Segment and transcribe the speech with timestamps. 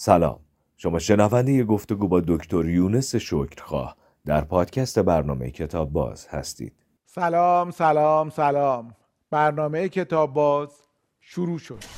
[0.00, 0.38] سلام.
[0.76, 6.72] شما شنونده گفتگو با دکتر یونس شکرخواه در پادکست برنامه کتاب باز هستید.
[7.06, 8.94] سلام سلام سلام.
[9.30, 10.68] برنامه کتاب باز
[11.20, 11.97] شروع شد.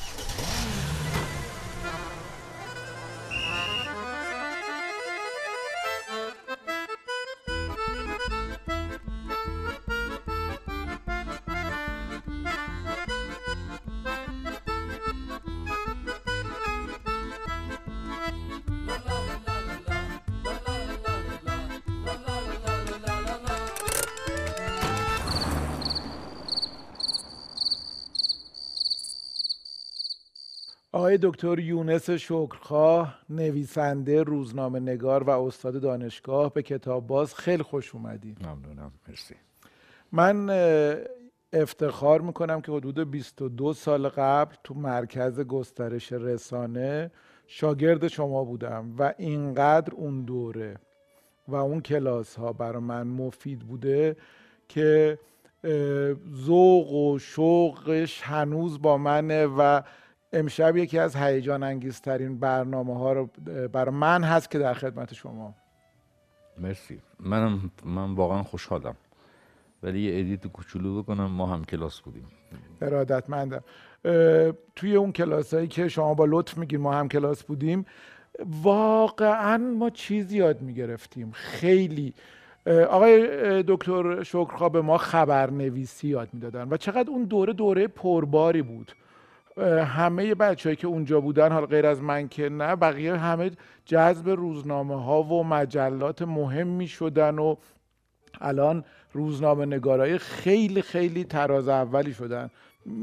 [31.31, 38.47] دکتر یونس شکرخواه نویسنده روزنامه نگار و استاد دانشگاه به کتاب باز خیلی خوش اومدید
[38.47, 38.93] ممنونم.
[39.09, 39.35] مرسی.
[40.13, 40.51] من
[41.53, 47.11] افتخار می‌کنم که حدود 22 سال قبل تو مرکز گسترش رسانه
[47.47, 50.77] شاگرد شما بودم و اینقدر اون دوره
[51.49, 54.17] و اون کلاس ها برای من مفید بوده
[54.69, 55.19] که
[56.35, 59.83] ذوق و شوقش هنوز با منه و
[60.33, 63.31] امشب یکی از هیجان انگیزترین برنامه ها رو
[63.73, 65.55] برای من هست که در خدمت شما.
[66.59, 67.01] مرسی.
[67.21, 68.97] منم من واقعا خوشحالم.
[69.83, 72.27] ولی یه edit کوچولو بکنم ما هم کلاس بودیم.
[72.83, 73.65] ارادتمندم
[74.77, 77.87] توی اون کلاس هایی که شما با لطف میگین ما هم کلاس بودیم
[78.63, 81.31] واقعا ما چیزی یاد می‌گرفتیم.
[81.33, 82.15] خیلی.
[82.67, 88.93] آقای دکتر شکرخواه به ما خبرنویسی یاد می‌دادن و چقدر اون دوره دوره پرباری بود.
[89.85, 93.51] همه بچههایی که اونجا بودن حالا غیر از من که نه بقیه همه
[93.85, 97.55] جذب روزنامه ها و مجلات مهمی شدن و
[98.41, 102.51] الان روزنامه نگارای خیلی خیلی تراز اولی شدن.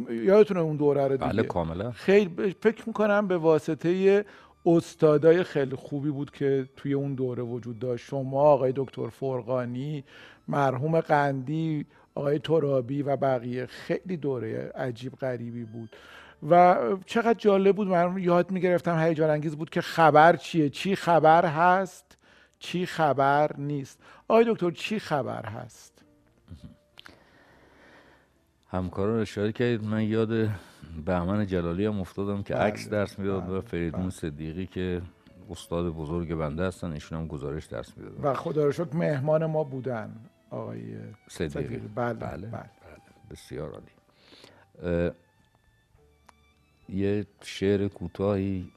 [0.09, 1.91] یادتونه اون دوره رو دیگه؟ بله کاملا.
[1.91, 4.25] خیلی فکر می‌کنم به واسطه
[4.65, 8.05] استادای خیلی خوبی بود که توی اون دوره وجود داشت.
[8.05, 10.03] شما آقای دکتر فرقانی
[10.47, 11.85] مرحوم قندی
[12.15, 13.65] آقای ترابی و بقیه.
[13.65, 15.89] خیلی دوره عجیب غریبی بود.
[16.49, 21.45] و چقدر جالب بود من یاد می‌گرفتم هیجان انگیز بود که خبر چیه؟ چی خبر
[21.45, 22.17] هست؟
[22.59, 26.03] چی خبر نیست؟ آقای دکتر چی خبر هست؟
[28.69, 29.83] همکاران اشاره کردید.
[29.83, 30.49] من یاد
[31.05, 34.09] بهمن جلالی هم افتادم که بله، عکس درس می‌داد بله، و فریدون بله.
[34.09, 35.01] صدیقی که
[35.49, 38.23] استاد بزرگ بنده هستن ایشون هم گزارش درس می‌دادن.
[38.23, 40.15] و خدا رو شکر مهمان ما بودن
[40.49, 40.97] آقای
[41.29, 41.49] صدیقی.
[41.49, 41.77] صدیقی.
[41.77, 42.69] بله بله بله, بله.
[43.31, 45.11] بسیار عالی.
[46.89, 48.71] یه شعر کوتاهی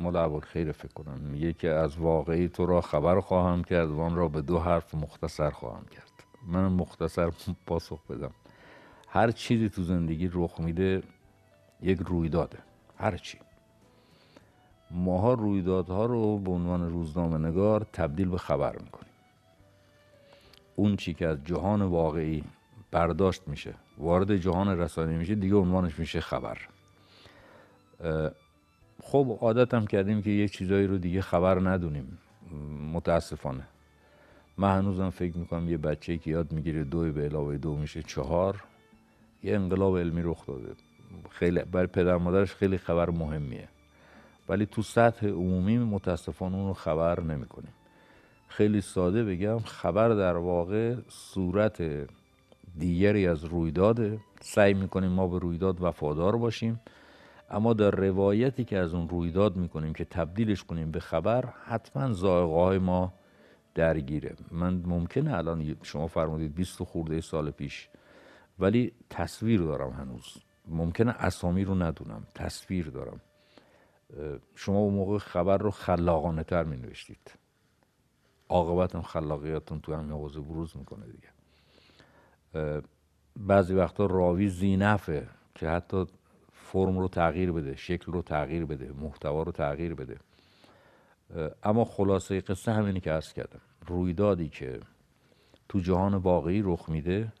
[0.00, 1.18] مال ابوالخیر فکر کنم.
[1.18, 4.94] میگه که از واقعی تو را خبر خواهم کرد و آن را به دو حرف
[4.94, 6.12] مختصر خواهم کرد.
[6.46, 7.30] من مختصر
[7.66, 8.30] پاسخ بدم.
[9.08, 11.02] هر چیزی تو زندگی رخ میده
[11.82, 12.58] یک رویداده.
[12.96, 13.38] هر چی.
[14.90, 19.12] ماها رویدادها رو به عنوان روزنامه نگار تبدیل به خبر می‌کنیم.
[20.76, 22.44] اون چی که از جهان واقعی
[22.90, 26.58] برداشت میشه وارد جهان رسانه میشه دیگه عنوانش میشه خبر.
[29.02, 32.18] خب عادت هم کردیم که یه چیزایی رو دیگه خبر ندونیم.
[32.92, 33.66] متاسفانه.
[34.58, 38.62] من هنوزم فکر می‌کنم یه بچه که یاد می‌گیره دو به علاوه دو میشه چهار.
[39.42, 40.74] یه انقلاب علمی رخ داده.
[41.30, 43.68] خیلی برای پدر مادرش خیلی خبر مهمیه.
[44.48, 47.72] ولی تو سطح عمومی متاسفانه اون رو خبر نمی‌کنیم.
[48.48, 51.82] خیلی ساده بگم خبر در واقع صورت
[52.78, 54.18] دیگری از رویداده.
[54.40, 56.80] سعی می‌کنیم ما به رویداد وفادار باشیم.
[57.52, 62.54] اما در روایتی که از اون رویداد می‌کنیم که تبدیلش کنیم به خبر حتما ذائقه
[62.54, 63.12] های ما
[63.74, 64.36] درگیره.
[64.50, 67.88] من ممکنه الان شما فرمودید 20 خورده سال پیش
[68.58, 70.36] ولی تصویر دارم هنوز.
[70.68, 73.20] ممکنه اسامی رو ندونم تصویر دارم.
[74.54, 77.32] شما اون موقع خبر رو خلاقانه تر می نوشتید
[78.48, 81.28] عاقبت هم خلاقیتون تو همین حوزه بروز می‌کنه دیگه.
[83.36, 86.06] بعضی وقتا راوی زینفه که حتی
[86.72, 90.16] فرم رو تغییر بده شکل رو تغییر بده محتوا رو تغییر بده.
[91.62, 93.60] اما خلاصه قصه همینی که عرض کردم.
[93.86, 94.80] رویدادی که
[95.68, 97.32] تو جهان واقعی رخ میده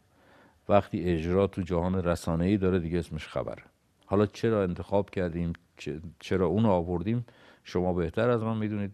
[0.68, 3.62] وقتی اجرا تو جهان رسانه‌ای داره دیگه اسمش خبره
[4.06, 5.52] حالا چرا انتخاب کردیم؟
[6.20, 7.26] چرا اون آوردیم؟
[7.64, 8.92] شما بهتر از من می‌دونید.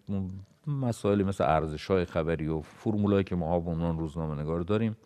[0.66, 4.96] مسائلی مثل ارزش های خبری و فرمولایی که ما به عنوان روزنامه نگار داریم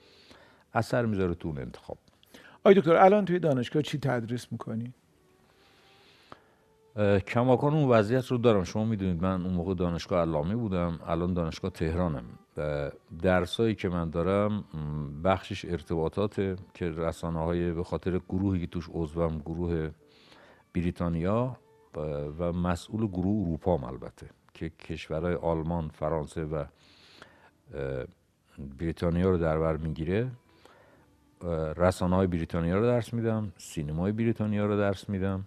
[0.75, 1.99] اثر می‌ذاره تو اون انتخاب.
[2.61, 4.95] آقای دکتر الان توی دانشگاه چی تدریس می‌کنی؟
[7.27, 8.65] کماکان اون وضعیت رو دارم.
[8.65, 12.25] شما می‌دونید من اون موقع دانشگاه علامه بودم الان دانشگاه تهرانم.
[13.23, 14.65] درسایی که من دارم
[15.25, 16.35] بخشش ارتباطات
[16.75, 19.91] که رسانه های به خاطر گروهی که توش عضوم گروه
[20.75, 21.57] بریتانیا
[22.39, 26.65] و مسئول گروه اروپا هم البته که کشورهای آلمان فرانسه و
[28.79, 30.31] بریتانیا رو در بر می‌گیره.
[31.77, 35.47] رسانه های بریتانیا رو درس میدم سینمای بریتانیا رو درس میدم.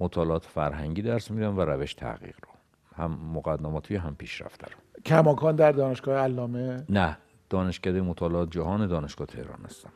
[0.00, 2.52] مطالعات فرهنگی درس میدم و روش تحقیق رو.
[2.96, 5.02] هم مقدماتی هم پیشرفته رو.
[5.04, 7.18] کماکان در دانشگاه علامه؟ نه
[7.50, 9.92] دانشکده مطالعات جهان دانشگاه تهران هستم.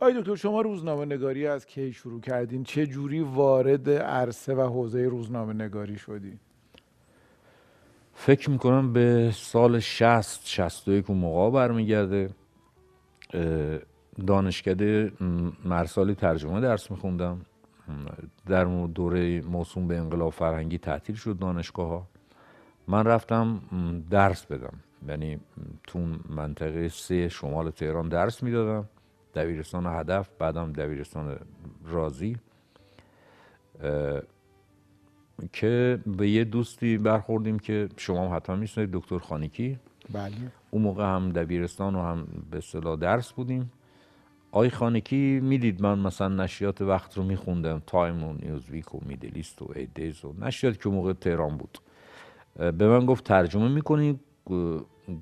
[0.00, 5.02] آقای دکتر شما روزنامه نگاری از کی شروع کردین؟ چه جوری وارد عرصه و حوزه
[5.02, 6.38] روزنامه نگاری شدین
[8.14, 12.30] فکر می‌کنم به سال 60 61 اون موقع برمیگرده.
[14.26, 15.12] دانشکده
[15.64, 17.40] مرسالی ترجمه درس میخوندم.
[18.46, 22.08] در دوره موسوم به انقلاب فرهنگی تعطیل شد دانشگاه ها
[22.88, 23.60] من رفتم
[24.10, 24.74] درس بدم.
[25.08, 25.40] یعنی
[25.82, 25.98] تو
[26.28, 28.88] منطقه سه شمال تهران درس می‌دادم.
[29.34, 31.38] دبیرستان هدف بعدم دبیرستان
[31.84, 32.36] رازی
[35.52, 39.78] که به یه دوستی برخوردیم که شما هم حتما میشنید دکتر خانیکی.
[40.12, 40.32] بله.
[40.70, 43.72] اون موقع هم دبیرستان و هم به اصطلاح درس بودیم.
[44.54, 49.72] آی خانکی می‌دید من مثلا نشریات وقت رو میخوندم؟ تایم و نیوزویک و میدلیست و
[49.76, 51.78] ایدیز و نشریات که موقع تهران بود.
[52.56, 54.20] به من گفت ترجمه می‌کنی؟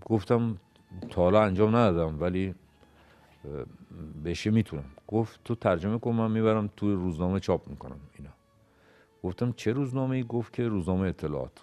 [0.04, 0.56] گفتم
[1.10, 2.54] تا حالا انجام ندادم ولی
[4.24, 4.84] بشه می‌تونم.
[5.08, 8.30] گفت تو ترجمه کن من می‌برم توی روزنامه چاپ می‌کنم اینا.
[9.22, 11.62] گفتم چه روزنامه ای گفت که روزنامه اطلاعات.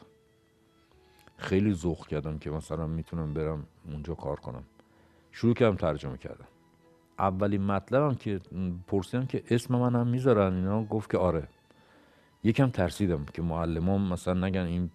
[1.37, 4.63] خیلی ذوق کردم که مثلا می‌تونم برم اونجا کار کنم.
[5.31, 6.47] شروع کردم ترجمه کردم
[7.19, 8.39] اولین مطلبم که
[8.87, 11.47] پرسیدم که اسم من هم می‌ذارن اینا گفت که آره.
[12.43, 14.89] یکم ترسیدم که معلمان مثلا نگن این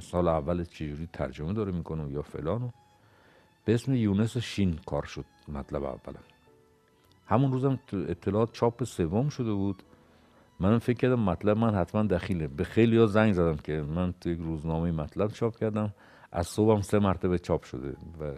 [0.00, 2.70] سال اول چجوری ترجمه داره می‌کنه یا فلانو
[3.64, 6.22] به اسم یونس شین کار شد مطلب اولم.
[7.26, 9.82] همون روزم اطلاعات چاپ سوم شده بود.
[10.60, 12.48] من فکر کردم مطلب من حتما دخیله.
[12.48, 15.94] به خیلی ها زنگ زدم که من تو یک روزنامه مطلب چاپ کردم.
[16.32, 18.34] از صبحم سه مرتبه چاپ شده و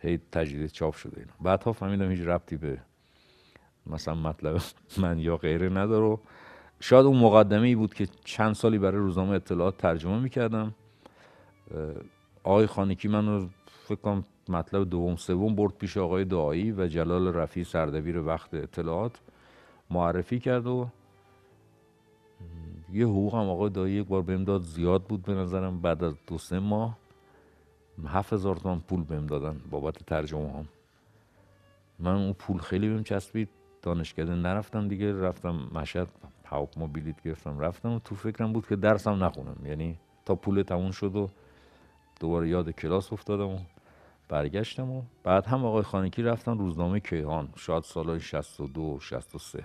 [0.00, 1.32] هی تجدید چاپ شده اینا.
[1.40, 2.78] بعدها فهمیدم هیچ ربطی به
[3.86, 4.60] مثلا مطلب
[4.98, 6.18] من یا غیره نداره.
[6.80, 10.74] شاید اون مقدمه ای بود که چند سالی برای روزنامه اطلاعات ترجمه می‌کردم.
[12.44, 17.34] آقای خانکی من رو فکر کنم مطلب دوم سوم برد پیش آقای دعایی و جلال
[17.34, 19.20] رفی سردبیر وقت اطلاعات
[19.90, 20.88] معرفی کرد و
[22.92, 26.14] یه حقوق هم آقای دایی یک بار بهم داد زیاد بود به نظرم بعد از
[26.26, 26.99] دو سه ماه.
[28.06, 30.68] هفت هزار تومن پول بهم دادن بابت ترجمه هم
[31.98, 33.48] من اون پول خیلی بهم چسبید.
[33.82, 36.08] دانشکده نرفتم دیگه رفتم مشهد
[36.44, 39.66] هواپیما بلیط گرفتم رفتم و تو فکرم بود که درسم نخونم.
[39.66, 41.30] یعنی تا پول تموم شد و
[42.20, 43.58] دوباره یاد کلاس افتادم و
[44.28, 49.64] برگشتم و بعد هم آقای خانکی رفتن روزنامه کیهان شاید سالهای 62 و 63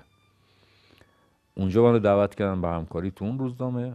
[1.55, 3.93] اونجا من دعوت کردم به همکاری تو اون روزنامه.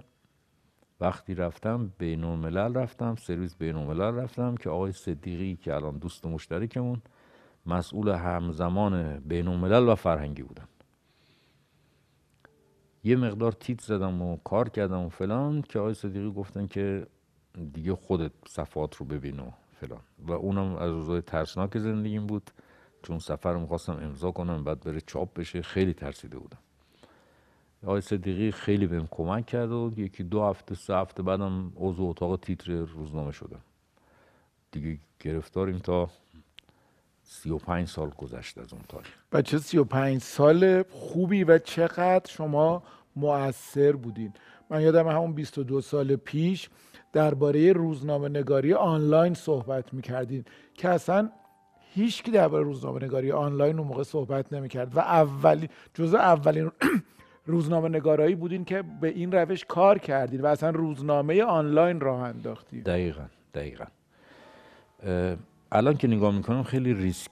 [1.01, 6.27] وقتی رفتم بین الملل رفتم سرویس بین الملل رفتم که آقای صدیقی که الان دوست
[6.27, 7.03] مشترکمون
[7.67, 10.69] مسئول همزمان بین الملل و فرهنگی بودن.
[13.05, 17.07] یه مقدار تیت زدم و کار کردم و فلان که آقای صدیقی گفتن که
[17.73, 20.01] دیگه خودت صفات رو ببین و فلان.
[20.19, 22.51] و اونم از روزای ترسناک زندگیم بود.
[23.03, 25.63] چون سفر رو می‌خواستم امضا کنم بعد بره چاپ بشه.
[25.63, 26.59] خیلی ترسیده بودم.
[27.87, 32.41] آقای صدیقی خیلی بهم کمک کرد و یکی دو هفته سه هفته بعدم عضو اتاق
[32.41, 33.61] تیتر روزنامه شدم.
[34.73, 36.11] دیگه گرفتاریم تا
[37.23, 39.15] سی و پنج سال گذشت از اون تاریخ.
[39.33, 42.83] و چه سی و پنج سال خوبی و چقدر شما
[43.17, 44.33] مؤثر بودین.
[44.71, 46.69] من یادم همون 22 سال پیش
[47.13, 51.31] درباره روزنامه نگاری آنلاین صحبت می‌کردین که اصلا
[51.95, 56.71] هیچ کی درباره روزنامه نگاری آنلاین اون موقع صحبت نمی‌کرد و اولی جزء اولین
[57.47, 62.83] روزنامه نگارایی بودین که به این روش کار کردین و اصلا روزنامه آنلاین راه انداختین.
[62.83, 63.85] دقیقا دقیقا.
[65.73, 67.31] الان که نگاه می‌کنم خیلی ریسک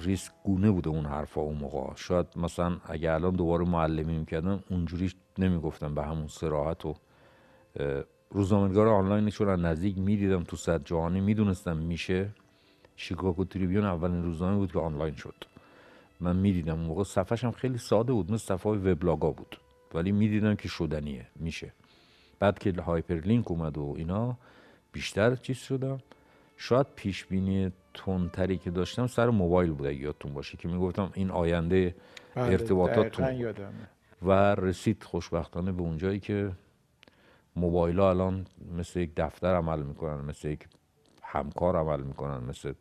[0.00, 1.94] ریسک گونه بوده اون حرفا اون موقع.
[1.96, 6.94] شاید مثلا اگه الان دوباره معلمی می‌کردم اونجوری نمی‌گفتم به همون سراحت و
[8.30, 11.20] روزنامه‌نگار آنلاین چون نزدیک می‌دیدم تو صد جهانی.
[11.20, 12.28] می‌دونستم میشه.
[12.96, 15.34] شیکاگو تریبیون اولین روزنامه بود که آنلاین شد.
[16.22, 19.56] من می‌دیدم اون موقع صفحش هم خیلی ساده بود مثل صفحه وبلاگا بود.
[19.94, 21.72] ولی می‌دیدم که شدنیه میشه.
[22.38, 24.36] بعد که هایپرلینک اومد و اینا
[24.92, 25.98] بیشتر چیز شدم.
[26.56, 31.94] شاید پیش بینی تندتری که داشتم سر موبایل بود یادتون باشه که می‌گفتم این آینده
[32.34, 33.88] بله، ارتباطات دقیقاً تو یادمه.
[34.22, 36.52] و رسید خوشبختانه به اونجایی که
[37.56, 38.46] موبایل ها الان
[38.78, 40.68] مثل یک دفتر عمل می‌کنن مثل یک
[41.22, 42.72] همکار عمل می‌کنن مثل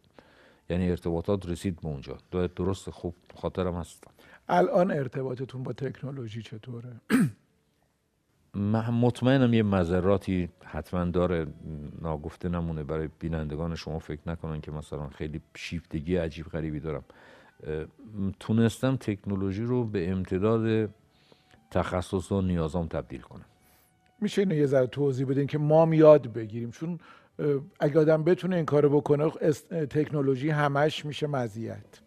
[0.72, 2.18] یعنی ارتباطات رسید به اونجا.
[2.32, 4.04] دو- درست خوب خاطرم هست.
[4.50, 7.02] الان ارتباطتون با تکنولوژی چطوره؟
[9.06, 11.48] مطمئنم یه مذراتی حتما داره.
[12.02, 12.84] ناگفته نمونه.
[12.84, 17.04] برای بینندگان شما فکر نکنن که مثلا خیلی شیفتگی عجیب غریبی دارم.
[18.40, 20.90] تونستم تکنولوژی رو به امتداد
[21.72, 23.46] تخصص و نیازام تبدیل کنم.
[24.22, 26.72] میشه اینو یه ذره توضیح بدین که ما یاد بگیریم.
[26.72, 27.00] چون
[27.80, 29.30] اگه آدم بتونه این کارو بکنه
[29.86, 32.02] تکنولوژی همش میشه مزیت.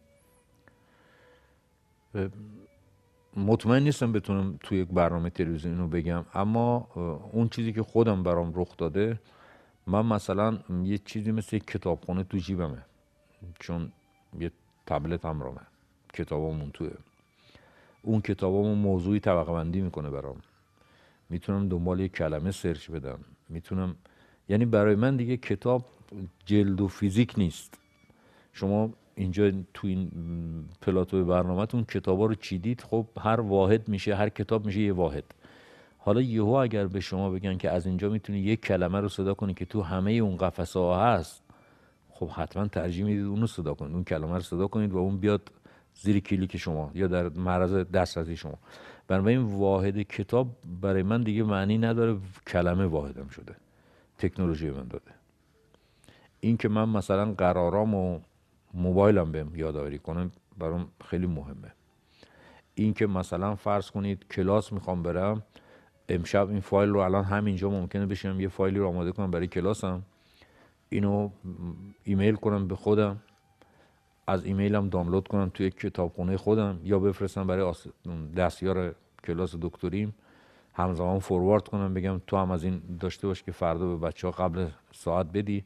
[3.36, 6.88] مطمئن نیستم بتونم توی یک برنامه تلویزیونی رو بگم اما
[7.32, 9.20] اون چیزی که خودم برام رخ داده
[9.86, 12.78] من مثلا یه چیزی مثل کتابخونه تو جیبمه
[13.58, 13.92] چون
[14.40, 14.50] یه
[14.86, 15.60] تبلت هم رامه
[16.12, 16.90] کتابامون توه.
[18.02, 20.36] اون کتابامون موضوعی طبقه بندی می‌کنه برام.
[21.30, 23.18] می‌تونم دنبال یک کلمه سرچ بدم.
[23.48, 23.96] می‌تونم
[24.48, 25.84] یعنی برای من دیگه کتاب
[26.46, 27.78] جلد و فیزیک نیست.
[28.52, 30.10] شما اینجا تو این
[30.80, 35.24] پلاتو برنامهتون کتابا رو چیدید خب هر واحد میشه هر کتاب میشه یه واحد.
[35.98, 39.54] حالا یهو اگر به شما بگن که از اینجا می‌تونی یک کلمه رو صدا کنی
[39.54, 41.42] که تو همه اون قفسه ها هست
[42.10, 43.94] خب حتما ترجیح می‌دید اون رو صدا کنید.
[43.94, 45.50] اون کلمه رو صدا کنید و اون بیاد
[45.94, 48.58] زیر کلیک شما یا در معرض دسترسی شما.
[49.08, 50.48] بنابراین واحد کتاب
[50.80, 53.54] برای من دیگه معنی نداره کلمه واحدم شده.
[54.18, 55.10] تکنولوژی من داده.
[56.40, 58.20] این که من مثلا قرارام و
[58.74, 61.72] موبایلم بهم یادآوری کنه برام خیلی مهمه.
[62.74, 65.42] این که مثلا فرض کنید کلاس می‌خوام برم
[66.08, 70.02] امشب این فایل رو الان همینجا ممکنه بشینم یه فایلی رو آماده کنم برای کلاسم.
[70.88, 71.30] اینو
[72.04, 73.20] ایمیل کنم به خودم
[74.26, 77.74] از ایمیلم دانلود کنم توی کتابخونه خودم یا بفرستم برای
[78.36, 78.94] دستیار
[79.24, 80.14] کلاس دکتریم.
[80.74, 84.30] همزمان فوروارد کنم بگم تو هم از این داشته باش که فردا به بچه ها
[84.30, 85.64] قبل ساعت بدی.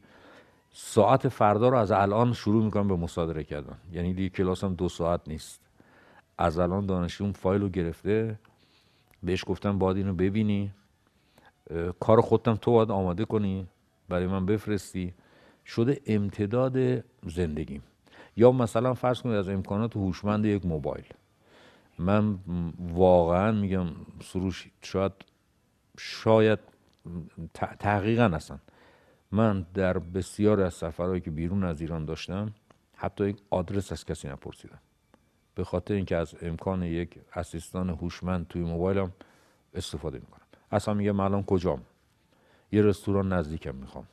[0.71, 3.77] ساعت فردا رو از الان شروع می‌کنم به مصادره کردن.
[3.91, 5.61] یعنی دیگه کلاسم دو ساعت نیست.
[6.37, 8.39] از الان دانشجو فایل رو گرفته
[9.23, 10.71] بهش گفتم باید اینو ببینی.
[11.99, 13.67] کار خودتم تو باید آماده کنی
[14.09, 15.13] برای من بفرستی.
[15.65, 17.83] شده امتداد زندگیم.
[18.37, 21.05] یا مثلا فرض کنید از امکانات هوشمند یک موبایل.
[21.99, 22.39] من
[22.79, 23.87] واقعا میگم
[24.23, 25.11] سروش شاید
[25.97, 26.59] شاید
[27.53, 28.59] تحقیقا هستن
[29.31, 32.53] من در بسیار از سفرهایی که بیرون از ایران داشتم
[32.95, 34.79] حتی یک آدرس از کسی نپرسیدم.
[35.55, 39.13] به خاطر اینکه از امکان یک اسیستان هوشمند توی موبایلم
[39.73, 40.45] استفاده می‌کنم.
[40.71, 41.81] اصلا میگم الان کجام؟
[42.71, 44.07] یه رستوران نزدیکم می‌خوام.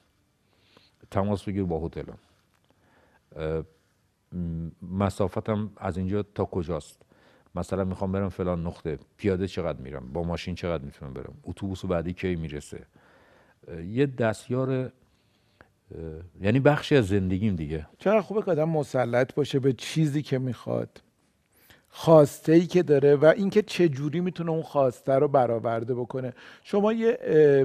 [1.11, 2.19] تماس بگیر با هتلم.
[4.83, 7.06] مسافتم از اینجا تا کجاست؟
[7.57, 12.13] مثلا می‌خوام برم فلان نقطه پیاده چقدر میرم؟ با ماشین چقدر می‌تونم برم؟ اتوبوس بعدی
[12.13, 12.83] کی می‌رسه؟
[13.89, 14.93] یه دستیار
[16.41, 17.87] یعنی بخشی از زندگیم دیگه.
[17.99, 21.03] چرا خوبه که آدم مسلط باشه به چیزی که می‌خواد
[21.89, 26.33] خواسته ای که داره و اینکه چه جوری می‌تونه اون خواسته رو برآورده بکنه.
[26.65, 27.19] شما یه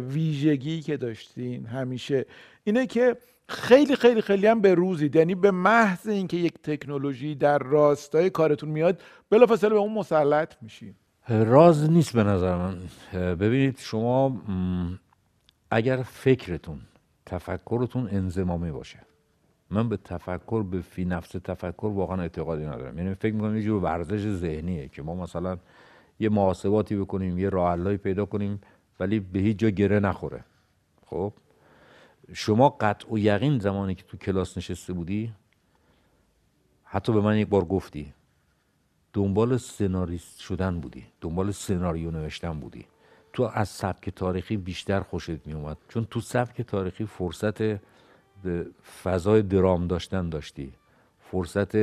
[0.10, 2.25] ویژگی که داشتین همیشه
[2.63, 3.15] اینه که
[3.50, 5.15] خیلی خیلی خیلی هم به روزید.
[5.15, 10.95] یعنی به محض اینکه یک تکنولوژی در راستای کارتون میاد بلافاصله به اون مسلط میشین.
[11.29, 12.77] راز نیست به نظر من.
[13.36, 14.41] ببینید شما
[15.71, 16.79] اگر فکرتون
[17.25, 19.00] تفکرتون انزمامی باشه
[19.69, 22.98] من به تفکر به فی نفس تفکر واقعا اعتقادی ندارم.
[22.98, 25.57] یعنی فکر می‌کنم یه جور ورزش ذهنیه که ما مثلا
[26.19, 28.62] یه محاسباتی بکنیم یه راه پیدا کنیم
[29.00, 30.43] ولی به هیچ جا گره نخوره.
[31.05, 31.33] خب؟
[32.33, 35.33] شما قطع و یقین زمانی که تو کلاس نشسته بودی؟
[36.83, 38.13] حتی به من یک بار گفتی
[39.13, 42.85] دنبال سناریست شدن بودی دنبال سناریو نوشتن بودی.
[43.33, 47.61] تو از سبک تاریخی بیشتر خوشت می اومد چون تو سبک تاریخی فرصت
[49.03, 50.73] فضای درام داشتن داشتی.
[51.19, 51.75] فرصت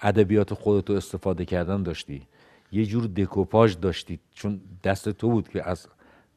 [0.00, 2.26] ادبیات خودتو استفاده کردن داشتی.
[2.72, 5.88] یه جور دکوپاژ داشتی چون دست تو بود که از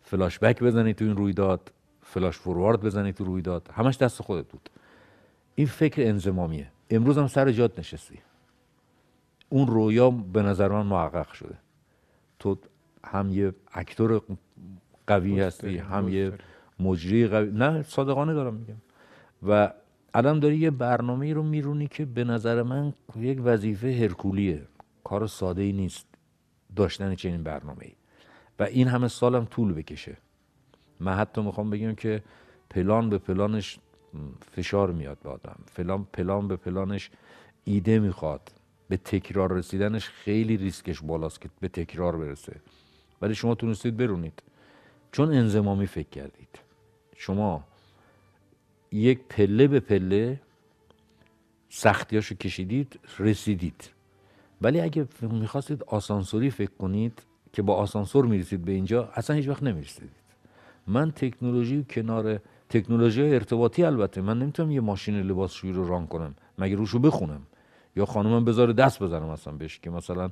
[0.02, 1.72] فلاش بک بزنی تو این رویداد.
[2.14, 3.70] فلاش فوروارد بزنی تو رویداد.
[3.74, 4.70] همش دست خودت بود.
[5.56, 6.72] این فکر انزمامیه.
[6.90, 8.20] امروز هم سر جات نشستی.
[9.50, 11.58] اون رویا به نظر من محقق شده.
[12.40, 12.58] تو
[13.06, 14.22] هم یه اکتور
[15.08, 16.34] قوی هستی هم یه
[16.80, 17.52] مجری قوی.
[17.52, 18.82] نه صادقانه دارم میگم.
[19.48, 19.74] و
[20.14, 24.68] الان داری یه برنامه رو میرونی که به نظر من یک وظیفه هرکولیه.
[25.04, 26.06] کار ساده ای نیست
[26.76, 27.92] داشتن چنین برنامه ای
[28.60, 30.18] و این همه سالم طول بکشه.
[31.00, 32.24] من حتی می‌خوام بگم که
[32.70, 33.80] پلان به پلانش
[34.52, 35.56] فشار میاد به آدم.
[35.76, 37.10] پلان پلان به پلانش
[37.64, 38.52] ایده می‌خواد.
[38.90, 42.56] به تکرار رسیدنش خیلی ریسکش بالاست که به تکرار برسه.
[43.22, 44.44] ولی شما تونستید برونید.
[45.12, 46.60] چون انزمامی فکر کردید.
[47.16, 47.64] شما
[48.92, 50.42] یک پله به پله
[51.70, 53.90] سختیاشو کشیدید رسیدید.
[54.62, 57.22] ولی اگه می‌خواستید آسانسوری فکر کنید
[57.54, 60.19] که با آسانسور می‌رسید به اینجا اصلا هیچ وقت نمی‌رسیدید
[60.90, 66.76] من تکنولوژی کنار تکنولوژی ارتباطی البته من نمی‌تونم یه ماشین لباسشویی رو ران کنم مگه
[66.76, 67.42] روشو بخونم؟
[67.96, 70.30] یا خانومم بذاره دست بزنم مثلا بهش که مثلا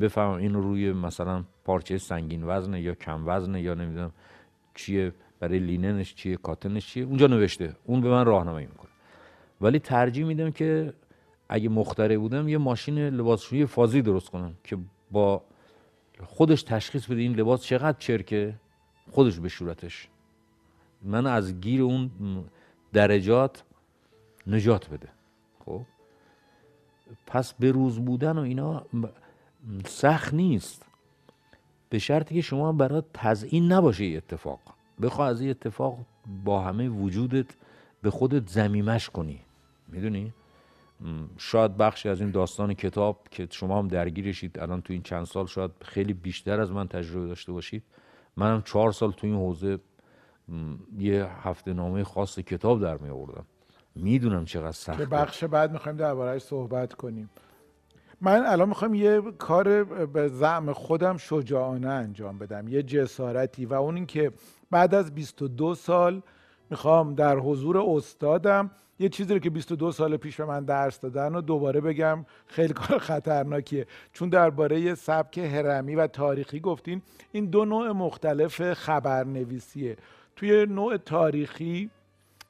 [0.00, 4.12] بفهمم این روی مثلا پارچه سنگین وزنه یا کم وزنه یا نمی‌دونم
[4.74, 8.90] چیه برای لیننش چیه کاتنش چیه؟ اونجا نوشته اون به من راهنمایی می‌کنه.
[9.60, 10.92] ولی ترجیح میدم که
[11.48, 14.78] اگه مختره بودم یه ماشین لباسشویی فازی درست کنم که
[15.10, 15.42] با
[16.24, 18.54] خودش تشخیص بده این لباس چقدر چرکه.
[19.10, 20.08] خودش به صورتش.
[21.02, 22.10] من از گیر اون
[22.92, 23.64] درجات
[24.46, 25.08] نجات بده.
[25.64, 25.82] خب؟
[27.26, 28.86] پس به روز بودن و اینا
[29.86, 30.86] سخت نیست.
[31.90, 34.60] به شرطی که شما برای تزیین نباشه این اتفاق.
[35.02, 35.98] بخواه از اتفاق
[36.44, 37.46] با همه وجودت
[38.02, 39.40] به خودت زمیمش کنی.
[39.88, 40.32] می‌دونی؟
[41.36, 45.46] شاید بخشی از این داستان کتاب که شما هم درگیرشید الان تو این چند سال
[45.46, 47.82] شاید خیلی بیشتر از من تجربه داشته باشید.
[48.36, 49.78] منم چهار سال تو این حوزه
[50.98, 53.46] یه هفته نامه خاص کتاب در می آوردم.
[53.94, 55.04] می‌دونم چقدر سخته.
[55.04, 57.30] که بخش بعد می‌خوایم دربارهش صحبت کنیم.
[58.20, 63.96] من الان می‌خوام یه کار به زعم خودم شجاعانه انجام بدم یه جسارتی و اون
[63.96, 64.32] اینکه
[64.70, 66.22] بعد از 22 سال
[66.70, 71.34] می‌خوام در حضور استادم یه چیزی رو که 22 سال پیش به من درس دادن
[71.34, 73.86] و دوباره بگم خیلی کار خطرناکیه.
[74.12, 79.96] چون درباره سبک هرمی و تاریخی گفتین این دو نوع مختلف خبرنویسیه.
[80.36, 81.90] توی نوع تاریخی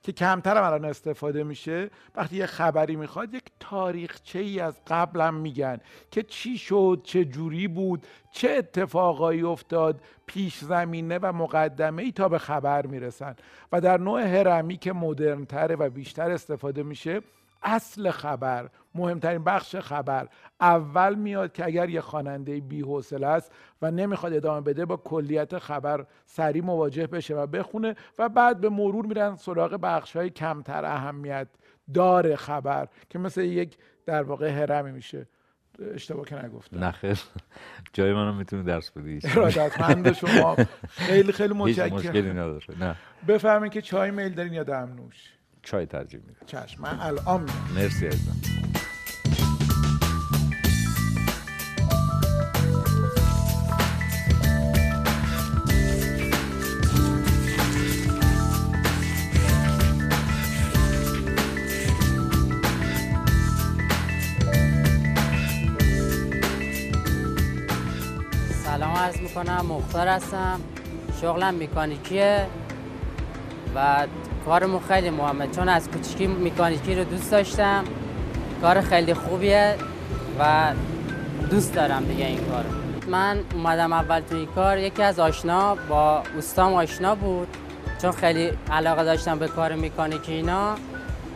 [0.06, 5.78] که کمتر الان استفاده میشه وقتی یه خبری می‌خواد یک تاریخچه ای از قبلم میگن
[6.10, 12.28] که چی شد چه جوری بود چه اتفاقایی افتاد پیش زمینه و مقدمه ای تا
[12.28, 13.36] به خبر می‌رسن.
[13.72, 17.20] و در نوع هرمی که مدرنتره و بیشتر استفاده میشه
[17.62, 20.28] اصل خبر مهمترین بخش خبر.
[20.60, 26.06] اول میاد که اگر یه خواننده بی‌حوصله است و نمی‌خواد ادامه بده با کلیت خبر
[26.26, 31.48] سریع مواجه بشه و بخونه و بعد به مرور میرن سراغ بخش های کمتر اهمیت
[31.94, 35.26] داره خبر که مثل یک در واقع هرمی میشه.
[35.94, 36.78] اشتباه که نگفتم.
[36.78, 37.20] نه خیر
[37.92, 39.20] جای منو می‌تونی درس بدی.
[39.24, 40.56] ارادتمند شما.
[40.88, 41.94] خیلی خیلی متشکرم.
[41.94, 42.60] مشکلی نداره.
[42.80, 42.96] نه.
[43.28, 46.46] بفهمین که چای میل دارین یا دمنوش چای ترجیح میدم.
[46.46, 46.82] چشم.
[46.82, 48.75] من الان میدم مرسی عزیزم.
[69.62, 70.60] می‌کنم مختار هستم.
[71.20, 72.46] شغلم میکانیکیه
[73.74, 74.06] و
[74.46, 77.84] کارمون خیلی مهمه چون از کوچیکی میکانیکی رو دوست داشتم.
[78.62, 79.74] کار خیلی خوبیه
[80.40, 80.72] و
[81.50, 82.64] دوست دارم دیگه این کار
[83.10, 87.48] من اومدم اول تو این کار یکی از آشنا با استام آشنا بود
[88.02, 90.74] چون خیلی علاقه داشتم به کار میکانیکی اینا.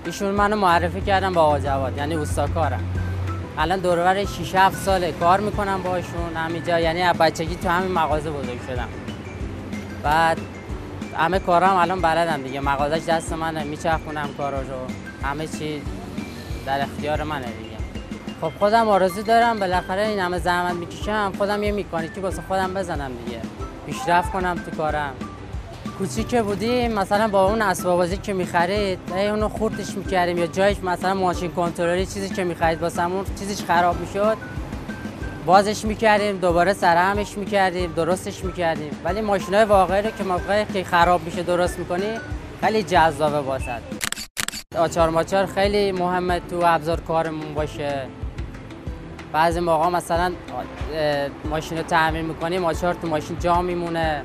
[0.04, 3.09] ایشون منو معرفی کردم با آقا یعنی استا کارم.
[3.58, 5.12] الان دورور 6 7 ساله.
[5.12, 6.36] کار می‌کنم باشون.
[6.36, 8.88] همینجا یعنی از بچگی تو همین مغازه بزرگ شدم.
[10.02, 10.38] بعد
[11.16, 12.60] همه کارام الان بلدم دیگه.
[12.60, 13.64] مغازش دست منه.
[13.64, 14.86] میچرخونم کارا رو
[15.22, 15.82] همه چی
[16.66, 17.76] در اختیار منه دیگه.
[18.40, 19.58] خب خودم آرزو دارم.
[19.58, 21.32] بالاخره این همه زحمت می‌کشم.
[21.38, 23.40] خودم یه میکانیکی واسه خودم بزنم دیگه.
[23.86, 25.12] پیشرفت کنم تو کارم.
[26.00, 31.14] کوچیک بودیم مثلا با اون اسباب بازی که می‌خرید اونو خورتش می‌کردیم یا جایش مثلا
[31.14, 34.36] ماشین کنترلی چیزی که می‌خرید واسمون چیزیش خراب می‌شد
[35.46, 38.90] بازش می‌کردیم دوباره سرهمش می‌کردیم درستش می‌کردیم.
[39.04, 42.18] ولی ماشین های واقعی رو که موقعی که خراب میشه درست می‌کنی
[42.60, 43.82] خیلی جذابه واسد
[44.78, 48.06] آچار ماچار خیلی مهمه تو ابزار کارمون باشه.
[49.32, 50.32] بعضی موقع مثلا
[51.50, 54.22] ماشین رو تعمیر می‌کنیم آچار تو ماشین جا میمونه.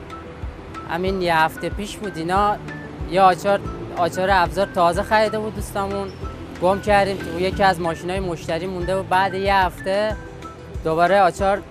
[0.90, 2.58] همین یه هفته پیش بود اینا
[3.12, 3.60] یه آچار
[3.98, 6.08] آچار ابزار تازه خریده بود دوستامون.
[6.62, 10.16] گم کردیم تو یکی از ماشین های مشتری مونده و بعد یه هفته
[10.84, 11.62] دوباره آچار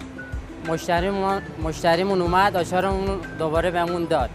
[0.68, 4.31] مشتریمون مشتریمون اومد آچارمون دوباره بهمون داد.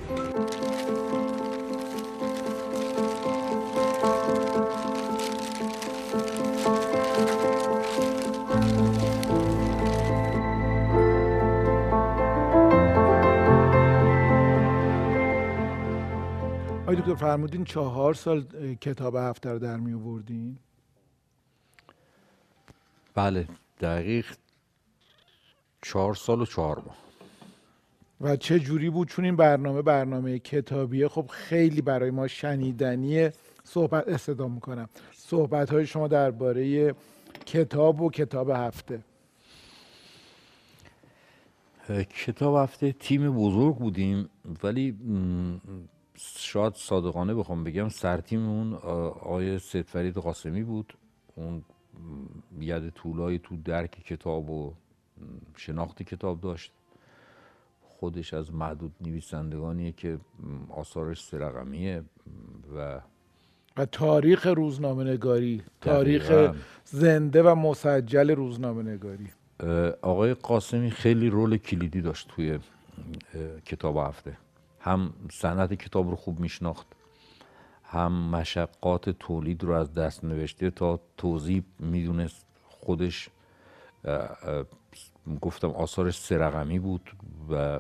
[17.20, 18.46] فرمودین چهار سال
[18.82, 20.58] کتاب هفته رو در می آوردین؟
[23.16, 23.48] بله
[23.82, 24.36] دقیق
[25.82, 26.98] چهار سال و چهار ماه.
[28.22, 33.30] و چه جوری بود؟ چون این برنامه برنامه کتابیه خب خیلی برای ما شنیدنی
[33.64, 34.90] صحبت استدا می‌کنم.
[35.12, 36.96] صحبت های شما درباره
[37.46, 39.00] کتاب و کتاب هفته.
[42.26, 44.30] کتاب هفته تیم بزرگ بودیم
[44.64, 44.98] ولی
[46.38, 50.94] شاید صادقانه بخوام بگم سرتیممون آقای سید قاسمی بود.
[51.36, 51.64] اون
[52.60, 54.74] ید طولایی تو درک کتاب و
[55.58, 56.72] شناخت کتاب داشت.
[57.82, 60.20] خودش از معدود نویسندگانیه که
[60.70, 62.04] آثارش سرقمیه
[62.76, 63.02] و
[63.78, 66.54] و تاریخ روزنامه نگاری تاریخ
[66.84, 69.28] زنده و مسجل روزنامه نگاری.
[70.02, 72.60] آقای قاسمی خیلی رول کلیدی داشت توی
[73.66, 74.38] کتاب هفته.
[74.90, 76.88] هم صنعت کتاب رو خوب میشناخت
[77.84, 83.30] هم مشقات تولید رو از دست نوشته تا توضیح می‌دونست خودش
[85.42, 87.12] گفتم آثارش سرقمی بود
[87.50, 87.80] و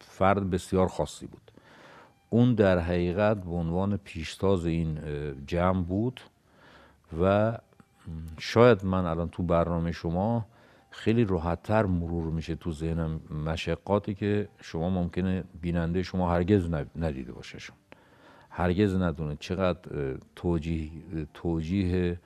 [0.00, 1.50] فرد بسیار خاصی بود.
[2.30, 5.00] اون در حقیقت به عنوان پیشتاز این
[5.46, 6.20] جمع بود
[7.20, 7.58] و
[8.38, 10.46] شاید من الان تو برنامه شما
[10.90, 17.76] خیلی راحتتر مرور میشه تو ذهنم مشقاتی که شما ممکنه بیننده شما هرگز ندیده باشهشون
[18.50, 19.80] هرگز ندونه چقدر
[20.36, 20.90] توجیه,
[21.34, 22.20] توجیه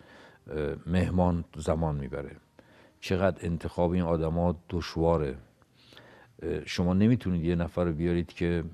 [0.86, 2.36] مهمان زمان می‌بره.
[3.00, 5.36] چقدر انتخاب این آدما دشواره.
[6.66, 8.64] شما نمی‌تونید یه نفر رو بیارید که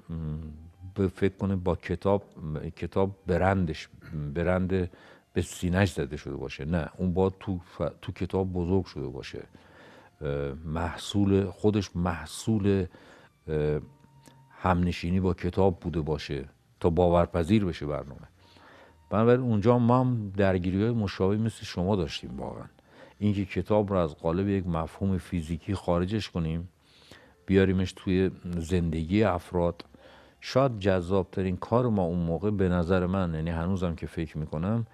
[0.95, 2.25] به فکر کنه با کتاب
[2.77, 3.89] کتاب برندش
[4.35, 4.91] برند
[5.33, 6.65] به سینش زده شده باشه.
[6.65, 7.61] نه اون با تو,
[8.03, 9.43] تو کتاب بزرگ شده باشه.
[10.65, 12.87] محصول خودش محصول
[14.51, 16.49] همنشینی با کتاب بوده باشه
[16.81, 18.29] تا باورپذیر بشه برنامه.
[19.11, 22.67] بنابراین اونجا ما هم درگیری های مشابه مثل شما داشتیم واقعا.
[23.19, 26.69] اینکه کتاب رو از قالب یک مفهوم فیزیکی خارجش کنیم
[27.47, 29.85] بیاریمش توی زندگی افراد.
[30.41, 34.87] شاید جذابترین کار ما اون موقع به نظر من یعنی هنوزم که فکر می‌کنم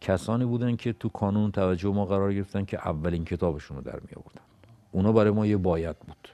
[0.00, 4.14] کسانی بودن که تو کانون توجه ما قرار گرفتن که اولین کتابشون رو در می
[4.16, 4.53] آوردن
[4.94, 6.28] اونا برای ما یه باید بود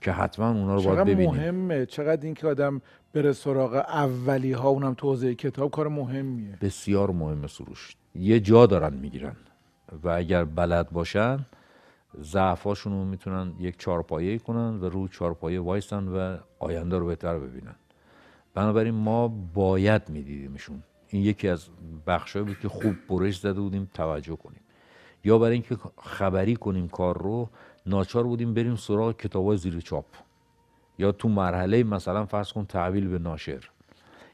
[0.00, 1.30] که حتما اونا رو باید ببینیم.
[1.30, 1.86] مهمه.
[1.86, 2.82] چقدر اینکه آدم
[3.12, 6.58] بره سراغ اولی ها اونم توضیح کتاب کار مهمیه.
[6.60, 7.96] بسیار مهمه سروش.
[8.14, 9.36] یه جا دارن می‌گیرن
[10.02, 11.46] و اگر بلد باشن
[12.20, 17.74] ضعفاشون رو می‌تونن یک چارپایه کنن و رو چارپایه وایسن و آینده رو بهتر ببینن.
[18.54, 20.82] بنابراین ما باید میدیدیمشون.
[21.08, 21.66] این یکی از
[22.06, 24.60] بخشهایی بود که خوب برش زده بودیم توجه کنیم.
[25.24, 27.48] یا برای اینکه خبری کنیم کار رو
[27.86, 30.04] ناچار بودیم بریم سراغ کتاب زیر چاپ.
[30.98, 33.70] یا تو مرحله مثلا فرض کن تحویل به ناشر.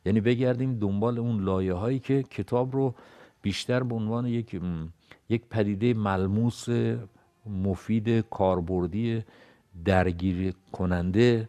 [0.04, 2.94] یعنی بگردیم دنبال اون لایه هایی که کتاب رو
[3.42, 4.60] بیشتر به عنوان یک
[5.28, 6.66] یک پدیده ملموس
[7.46, 9.24] مفید کاربردی
[9.84, 11.48] درگیر کننده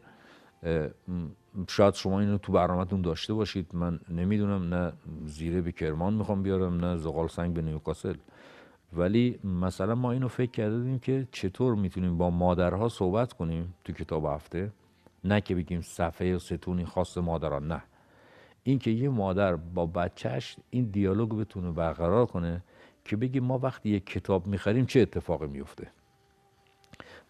[1.67, 3.67] شاید شما اینو تو برنامهتون داشته باشید.
[3.73, 4.93] من نمی‌دونم نه
[5.25, 8.15] زیره به کرمان می‌خوام بیارم نه زغال سنگ به نیوکاسل.
[8.93, 14.25] ولی مثلا ما اینو فکر کرده که چطور می‌تونیم با مادرها صحبت کنیم تو کتاب
[14.25, 14.71] هفته؟
[15.23, 17.83] نه که بگیم صفحه و ستونی خاص مادران نه.
[18.63, 22.63] اینکه یه مادر با بچهش این دیالوگ بتونه برقرار کنه
[23.05, 25.87] که بگیم ما وقتی یک کتاب می‌خریم چه اتفاقی میفته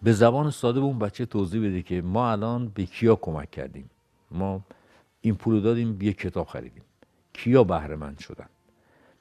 [0.03, 3.89] به زبان ساده به اون بچه توضیح بده که ما الان به کیا کمک کردیم؟
[4.31, 4.61] ما
[5.21, 6.83] این پول دادیم یه کتاب خریدیم.
[7.33, 8.49] کیا بهره مند شدن؟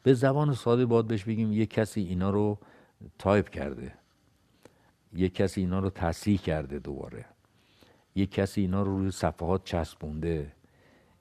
[0.06, 2.58] به زبان ساده باید بهش بگیم یه کسی اینا رو
[3.18, 3.92] تایپ کرده.
[5.12, 7.24] یه کسی اینا رو تصحیح کرده دوباره.
[8.14, 10.52] یه کسی اینا رو روی صفحات چسبونده.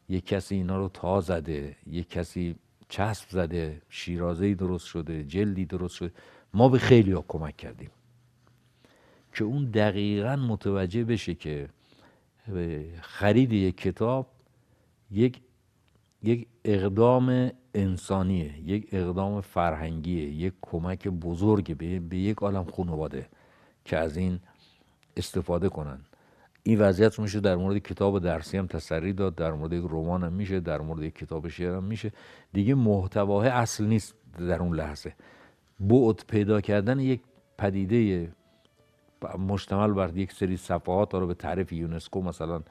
[0.09, 1.75] یه کسی اینا رو تا زده.
[1.87, 2.55] یه کسی
[2.89, 3.81] چسب زده.
[3.89, 5.23] شیرازهی درست شده.
[5.23, 6.11] جلدی درست شده.
[6.53, 7.89] ما به خیلی ها کمک کردیم.
[9.33, 11.69] که اون دقیقا متوجه بشه که
[13.01, 14.27] خرید یک کتاب
[15.11, 15.41] یک
[16.25, 23.27] یک اقدام انسانیه یک اقدام فرهنگیه یک کمک بزرگ به, به یک عالم خانواده
[23.85, 24.39] که از این
[25.17, 25.99] استفاده کنن.
[26.63, 30.33] این وضعیت میشه در مورد کتاب درسی هم تسری داد در مورد یک رمان هم
[30.33, 32.11] میشه در مورد یک کتاب شعر هم میشه.
[32.53, 35.13] دیگه محتواه اصل نیست در اون لحظه.
[35.79, 37.21] بعد پیدا کردن یک
[37.57, 38.31] پدیده
[39.47, 42.61] مشتمل بر یک سری صفحات رو به تعریف یونسکو مثلا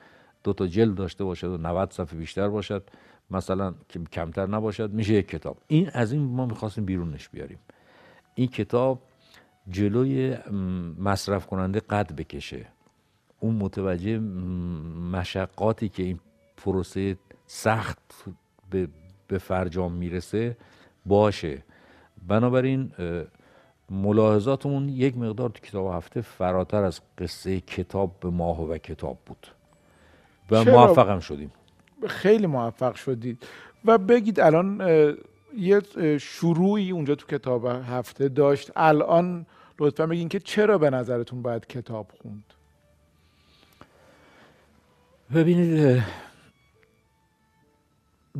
[0.45, 2.91] دو تا جلد داشته باشد و 90 صفحه بیشتر باشد.
[3.35, 3.75] مثلا
[4.13, 5.57] کمتر نباشد میشه یک کتاب.
[5.67, 7.59] این از این ما می‌خواستیم بیرونش بیاریم.
[8.35, 9.03] این کتاب
[9.71, 10.37] جلوی
[10.99, 12.67] مصرف کننده قد بکشه.
[13.41, 14.19] اون متوجه
[15.13, 16.21] مشقاتی که این
[16.57, 17.17] پروسه
[17.47, 17.99] سخت
[18.71, 18.89] به,
[19.29, 20.57] به فرجام می‌رسه
[21.07, 21.63] باشه.
[22.29, 22.93] بنابراین
[23.91, 29.47] ملاحظاتمون یک مقدار تو کتاب هفته فراتر از قصه کتاب به ماه و کتاب بود.
[30.51, 31.53] و موفقم شدیم.
[32.09, 33.47] خیلی موفق شدید.
[33.85, 34.83] و بگید الان
[35.57, 35.83] یه
[36.19, 38.71] شروعی اونجا تو کتاب هفته داشت.
[38.77, 39.47] الان
[39.79, 42.45] لطفا بگین که چرا به نظرتون باید کتاب خوند؟
[45.35, 46.03] ببینید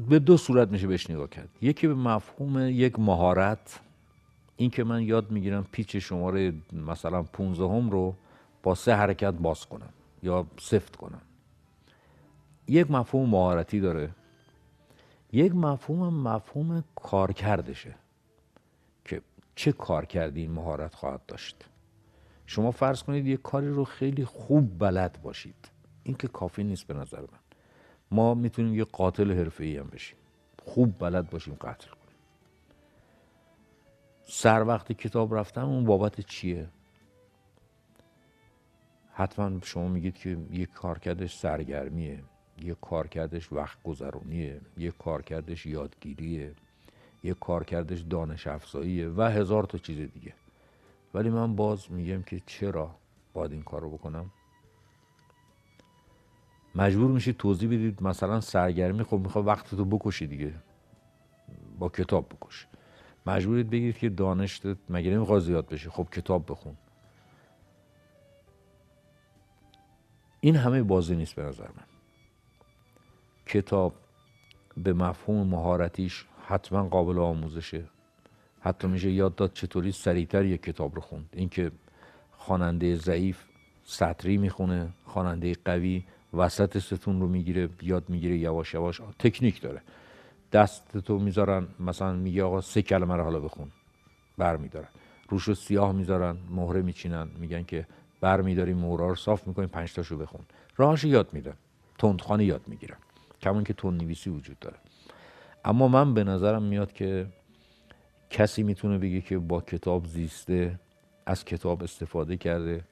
[0.09, 1.49] به دو صورت میشه بهش نگاه کرد.
[1.63, 3.81] یکی به مفهوم یک مهارت
[4.57, 8.15] این که من یاد می‌گیرم پیچ شماره مثلا 15 هم رو
[8.63, 9.89] با سه حرکت باز کنم
[10.23, 11.21] یا سفت کنم.
[12.69, 14.11] یک مفهوم مهارتی داره.
[15.33, 17.95] یک مفهوم مفهوم کارکردشه
[19.05, 19.23] که
[19.55, 21.65] چه کار کردی این مهارت خواهد داشت.
[22.47, 25.71] شما فرض کنید یک کاری رو خیلی خوب بلد باشید.
[26.03, 27.39] این که کافی نیست به نظر من.
[28.11, 30.17] ما می‌تونیم یه قاتل حرفه‌ای هم بشیم.
[30.63, 32.17] خوب بلد باشیم قتل کنیم.
[34.25, 36.69] سر وقت کتاب رفتن اون بابت چیه؟
[39.13, 42.23] حتما شما میگید که یک کارکردش سرگرمیه.
[42.63, 46.55] یک کارکردش وقت گذرونیه یک کارکردش یادگیریه
[47.23, 50.35] یک کارکردش دانش افزاییه و هزار تا چیز دیگه.
[51.15, 52.95] ولی من باز میگم که چرا
[53.33, 54.31] باید این کار رو بکنم؟
[56.75, 60.55] مجبور میشید توضیح بدید مثلا سرگرمی خب می‌خواد وقت تو بکشی دیگه.
[61.79, 62.67] با کتاب بکش.
[63.27, 65.91] مجبورید بگید که دانش مگه نمی‌خواد زیاد بشه.
[65.91, 66.77] خب کتاب بخون.
[70.41, 71.94] این همه بازی نیست به نظر من.
[73.55, 73.95] کتاب
[74.77, 77.85] به مفهوم مهارتیش حتما قابل آموزشه.
[78.61, 81.29] حتی میشه یاد داد چطوری سریعتر یک کتاب رو خوند.
[81.33, 81.71] اینکه
[82.33, 83.39] خواننده ضعیف
[83.85, 89.81] سطری می‌خونه خواننده قوی وسط ستون رو می‌گیره یاد می‌گیره یواش یواش تکنیک داره.
[90.53, 93.69] دست تو می‌ذارن مثلا میگه آقا سه کلمه رو حالا بخون.
[94.39, 94.89] بر میدارن.
[95.29, 97.29] روش رو سیاه می‌ذارن مهره میچینن.
[97.39, 97.87] میگن که
[98.21, 100.41] بر میداریم مهره رو صاف می‌کنیم پنج تاشو بخون.
[100.77, 101.57] راهش یاد میدن.
[101.99, 102.97] تندخانه یاد می‌گیرن.
[103.45, 104.77] کمون که تند نویسی وجود داره.
[105.65, 107.27] اما من به نظرم میاد که
[108.31, 110.81] کسی می‌تونه بگه که با کتاب زیسته
[111.27, 112.85] از کتاب استفاده کرده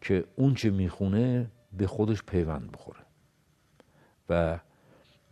[0.00, 3.00] که اون چه می‌خونه به خودش پیوند بخوره.
[4.28, 4.58] و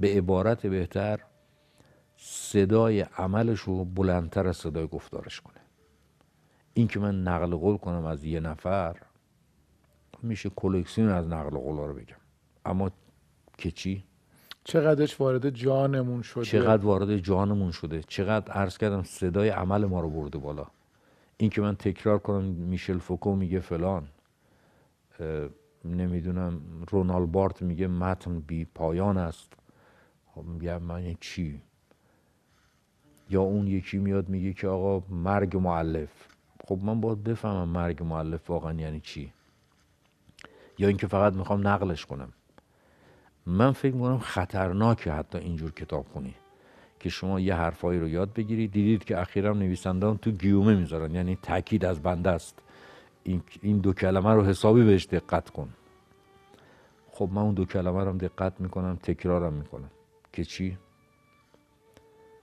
[0.01, 1.21] به عبارت بهتر
[2.17, 5.61] صدای عملش رو بلندتر از صدای گفتارش کنه.
[6.75, 8.97] این که من نقل قول کنم از یه نفر
[10.23, 12.17] میشه کلکسیون از نقل قول رو بگم.
[12.65, 12.91] اما
[13.59, 14.05] که چی؟
[14.65, 20.11] چقدرش وارد جانمون شده؟ چقدر وارد جانمون شده؟ چقدر عرض کردم صدای عمل ما رو
[20.11, 20.67] برده بالا.
[21.37, 24.09] این که من تکرار کنم میشل فوکو میگه فلان
[25.85, 29.53] نمی‌دونم رونال بارت میگه متن بی پایان است.
[30.35, 31.61] خب میگم من چی؟
[33.31, 36.11] یا اون یکی میاد میگه که آقا مرگ معلف
[36.67, 39.33] خب من باید بفهمم مرگ معلف واقعا یعنی چی؟
[40.79, 42.33] یا اینکه فقط می‌خوام نقلش کنم.
[43.47, 46.35] من فکر می‌کنم خطرناکه حتی اینجور کتاب خونی.
[47.01, 51.15] که شما یه حرفایی رو یاد بگیرید دیدید که اخیرا نویسندان تو گیومه می‌ذارن.
[51.15, 52.59] یعنی تاکید از بنده است.
[53.63, 55.69] این دو کلمه رو حسابی بهش دقت کن.
[57.11, 59.91] خب من اون دو کلمه رو دقت می‌کنم تکرارم می‌کنم.
[60.33, 60.79] که چی؟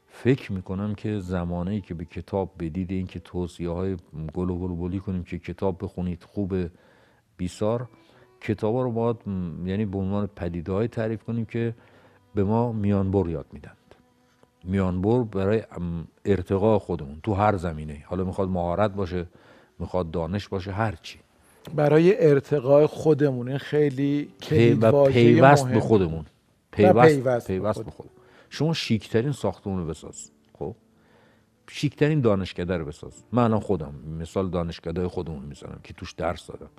[0.07, 3.97] فکر می‌کنم که زمانه ای که به کتاب بدید این که توصیه های
[4.33, 6.55] گل و بلی کنیم که کتاب بخونید خوب
[7.37, 7.87] بیسار.
[8.41, 9.17] کتاب رو باید
[9.65, 11.75] یعنی به عنوان پدیده های تعریف کنیم که
[12.35, 13.77] به ما میانبر یاد میدند.
[14.63, 15.63] میانبر برای
[16.25, 19.27] ارتقاء خودمون تو هر زمینه حالا می‌خواد مهارت باشه
[19.79, 21.19] می‌خواد دانش باشه هر چی.
[21.75, 24.29] برای ارتقاء خودمون این خیلی
[24.81, 26.25] و پیوست به خودمون.
[26.71, 28.15] پیوست, پیوست, به خودمون.
[28.49, 30.75] شما شیکترین ساختمون رو بساز خب؟
[31.69, 33.23] شیکترین دانشکده رو بساز.
[33.31, 36.69] من الان خودم مثال دانشکده خودمون می‌زنم که توش درس دادم.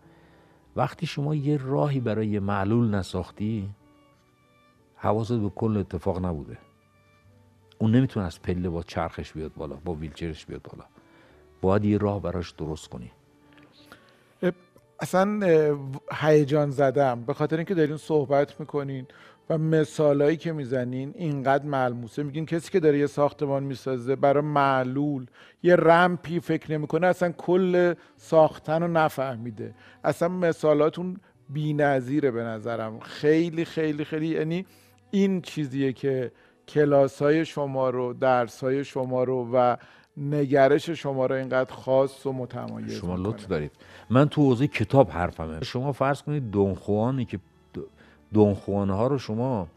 [0.77, 3.71] وقتی شما یه راهی برای یه معلول نساختی
[4.97, 6.59] حواست به کل اتفاق نبوده.
[7.79, 10.85] اون نمی‌تونه از پله با چرخش بیاد بالا با ویلچرش بیاد بالا.
[11.61, 13.11] باید یه راه براش درست کنی.
[15.01, 15.41] اصلا
[16.13, 17.25] هیجان زدم.
[17.25, 19.07] به خاطر اینکه دارین صحبت می‌کنین.
[19.51, 22.23] و مثالایی که می‌زنین اینقدر ملموسه.
[22.23, 25.27] میگین کسی که داره یه ساختمان می‌سازه برای معلول
[25.63, 29.75] یه رمپی فکر نمی‌کنه اصلا کل ساختن رو نفهمیده.
[30.05, 31.17] اصلا مثالاتون
[31.57, 33.01] نظیره به نظرم.
[33.01, 34.67] خیلی خیلی خیلی یعنی
[35.11, 36.33] این چیزیه که
[36.69, 39.77] کلاس های شما رو درس های شما رو و
[40.17, 43.73] نگرش شما رو اینقدر خاص و متمایز شما لطف دارید.
[44.11, 45.65] من تو حوزه کتاب حرفمه.
[45.65, 47.39] شما فرض کنید دونخوانی که
[48.33, 49.69] دونخوانه ها رو شما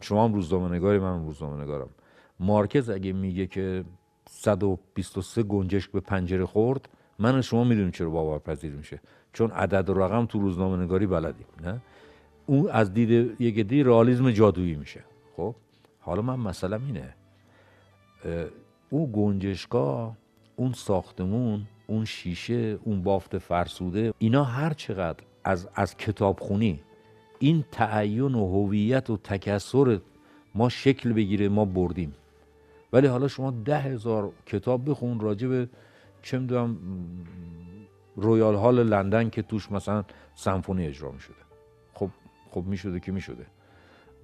[0.00, 1.88] شما هم روزنامه نگاری من هم روزنامه نگارم
[2.40, 3.84] مارکز اگه میگه که
[4.30, 9.00] 123 گنجشک به پنجره خورد من شما می‌دونیم چرا باورپذیر میشه.
[9.32, 11.80] چون عدد و رقم تو روزنامه نگاری بلدیم نه؟
[12.46, 15.04] اون از دید یک دی رئالیسم جادویی میشه.
[15.36, 15.54] خب؟
[16.00, 17.14] حالا من مثلا اینه.
[18.90, 20.16] اون گنجشگاه
[20.56, 26.80] اون ساختمون اون شیشه اون بافت فرسوده اینا هر چقدر از, از کتابخونی
[27.40, 30.00] این تعین و هویت و تکسر
[30.54, 32.14] ما شکل بگیره ما بردیم.
[32.92, 35.68] ولی حالا شما ده هزار کتاب بخون راجع به
[36.22, 36.76] چه می‌دونم
[38.16, 41.34] رویال هال لندن که توش مثلا سمفونی اجرا می شده
[41.94, 42.10] خب
[42.50, 43.46] خب می شده که می شده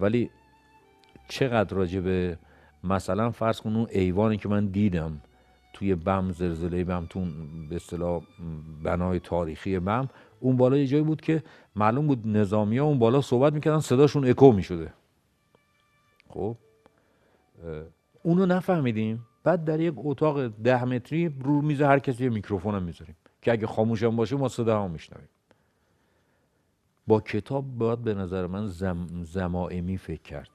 [0.01, 0.31] ولی
[1.29, 2.39] چقدر راجع به
[2.85, 5.21] مثلا فرض کن ایوانی که من دیدم
[5.77, 7.27] توی بم زلزله بم تو
[7.69, 8.23] به اصطلاح
[8.83, 10.09] بنای تاریخی بم
[10.41, 11.43] اون بالا یه جایی بود که
[11.77, 14.93] معلوم بود نظامی ها اون بالا صحبت می‌کردن صداشون اکو می‌شده.
[16.29, 16.57] خب؟
[18.23, 19.27] اونو نفهمیدیم.
[19.45, 23.53] بعد در یک اتاق ده متری رو میز هر کسی یه میکروفون هم می‌ذاریم که
[23.53, 25.29] اگه خاموشم باشه ما صدا هم میشنویم.
[27.07, 30.51] با کتاب باید به نظر من زم زمائمی فکر کرد.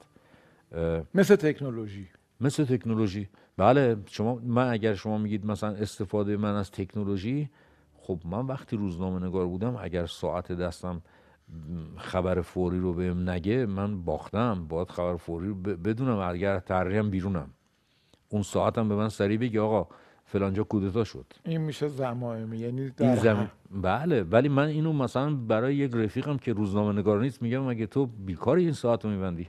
[1.16, 2.08] مثل تکنولوژی.
[2.42, 3.30] مثل تکنولوژی.
[3.62, 7.50] بله شما من اگر شما میگید مثلا استفاده من از تکنولوژی
[7.96, 11.02] خب من وقتی روزنامه نگار بودم اگر ساعت دستم
[11.98, 17.50] خبر فوری رو بهم نگه من باختم باید خبر فوری رو بدونم اگر تحریرم بیرونم.
[18.30, 19.88] اون ساعتم به من سریع بگی آقا
[20.26, 21.26] فلانجا کودتا شد.
[21.46, 23.52] این میشه زمائمی یعنی در زم...
[23.72, 28.06] بله ولی من اینو مثلا برای یک رفیقم که روزنامه نگار نیست میگم مگه تو
[28.06, 29.48] بیکار این ساعت رو میبندی.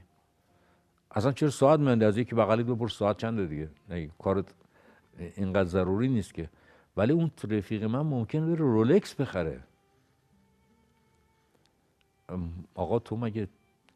[1.13, 3.69] اصلا چرا ساعت میبندی از یکی بغلی بپرس ساعت چنده دیگه؟
[4.19, 4.53] کارت
[5.35, 6.49] اینقدر ضروری نیست که.
[6.97, 9.63] ولی اون رفیق من ممکن بره رولکس بخره.
[12.75, 13.47] آقا تو مگه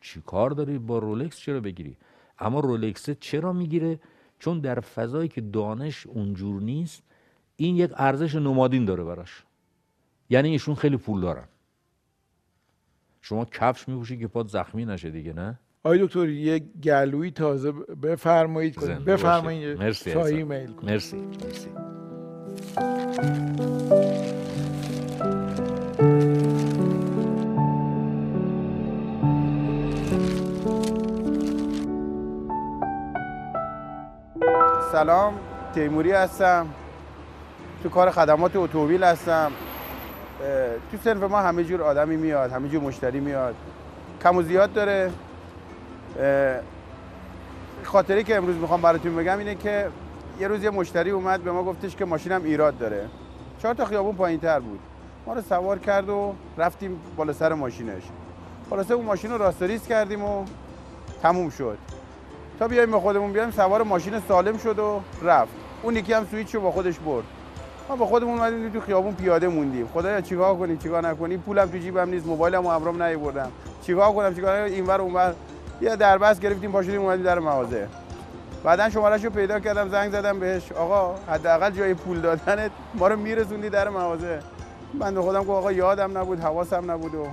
[0.02, 1.98] چی کار داری با رولکس؟ چرا بگیری؟
[2.40, 4.00] اما رولکس چرا می‌گیره؟
[4.40, 7.04] چون در فضایی که دانش اونجور نیست
[7.56, 9.44] این یک ارزش نمادین داره براش.
[10.30, 11.48] یعنی ایشون خیلی پول دارن.
[13.22, 17.72] شما کفش میپوشی که پاد زخمی نشه دیگه نه؟ آقای دکتر یک گلوی تازه
[18.04, 19.78] بفرمایید بفرمایید.
[19.78, 21.70] مرسی میل مرسی مرسی.
[34.92, 35.34] سلام
[35.74, 36.68] تیموری هستم.
[37.84, 39.52] تو کار خدمات اتومبیل هستم.
[40.92, 43.56] تو سنف ما همه جور آدمی میاد همه جور مشتری میاد.
[44.24, 45.12] کم و زیاد داره.
[47.84, 49.88] خاطری که امروز می‌خوام براتون بگم اینه که
[50.40, 53.06] یه روز یه مشتری اومد به ما گفتش که ماشینم ایراد داره.
[53.62, 54.80] چهار تا خیابون پایین تر بود.
[55.26, 58.04] ما رو سوار کرد و رفتیم بالا سر ماشینش.
[58.70, 60.46] خلاصه اون ماشین رو راستریس کردیم و
[61.22, 61.78] تموم شد.
[62.60, 65.52] تا بیایم به خودمون بیایم سوار ماشین سالم شد و رفت.
[65.84, 67.24] اون یکی هم سویچ رو با خودش برد.
[67.90, 69.88] ما با خودمون اومدیم تو خیابون پیاده موندیم.
[69.94, 73.52] خدایا چیکار کنیم چیکار نکنیم پولم تو جیبم نیست موبایلم و امرام نیوردم
[73.84, 75.34] چیکار کنم؟ چیکار؟ اینور اونور.
[75.82, 77.88] یه دربست گرفتیم پاشدیم اومدیم در مغازه.
[78.64, 80.72] بعدا شمارش رو پیدا کردم زنگ زدم بهش.
[80.72, 82.72] آقا حداقل جای پول دادنت.
[82.94, 84.40] ما رو میرسوندی در مغازه.
[84.94, 87.28] من خودم گفت آقا یادم نبود حواسم نبود و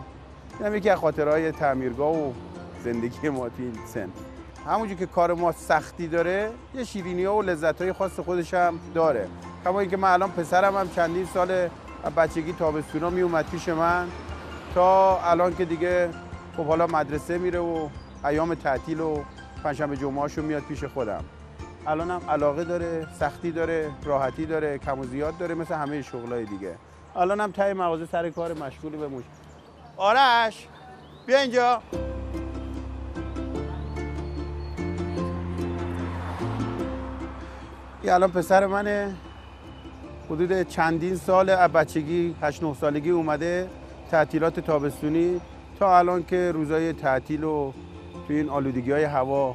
[0.61, 2.33] اینم یکی از خاطرهای تعمیرگاه و
[2.85, 4.09] زندگی ما تو این سن.
[4.67, 8.81] همونجور که کار ما سختی داره یه شیرینی ها و لذت های خاص خودش هم
[8.95, 9.29] داره.
[9.65, 11.69] کما اینکه من الان پسرم هم چندین سال
[12.17, 14.09] بچگی تابستونا می اومد پیش من
[14.75, 16.11] تا الان که دیگه
[16.57, 17.89] خب حالا مدرسه میره و
[18.25, 19.23] ایام تعطیل و
[19.65, 21.25] پنجشنبه جمعهاشو میاد پیش خودم.
[21.87, 26.45] الان هم علاقه داره سختی داره راحتی داره کم و زیاد داره مثل همه شغلای
[26.45, 26.75] دیگه.
[27.17, 29.25] الان هم تای مغازه سر کار مشغول به موش.
[29.97, 30.69] آرش
[31.27, 31.83] بیا اینجا.
[38.03, 39.15] این الان پسر منه.
[40.31, 43.69] حدود چندین سال بچگی 8 9 سالگی اومده
[44.11, 45.41] تعطیلات تابستونی
[45.79, 47.73] تا الان که روزای تعطیل و
[48.27, 49.55] توی این آلودگی های هوا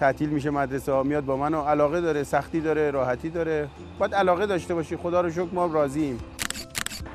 [0.00, 3.68] تعطیل میشه مدرسه ها میاد با من و علاقه داره سختی داره راحتی داره.
[3.98, 6.18] باید علاقه داشته باشی خدا رو شکر ما راضییم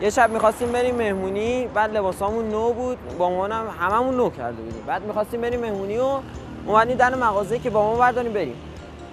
[0.02, 2.98] یه شب می‌خواستیم بریم مهمونی بعد لباسامون نو بود.
[3.18, 4.84] با مامانم هممون نو کرده بودیم.
[4.88, 6.20] بعد می‌خواستیم بریم مهمونی و
[6.66, 8.56] اومدیم در مغازه که با ما برداریم بریم.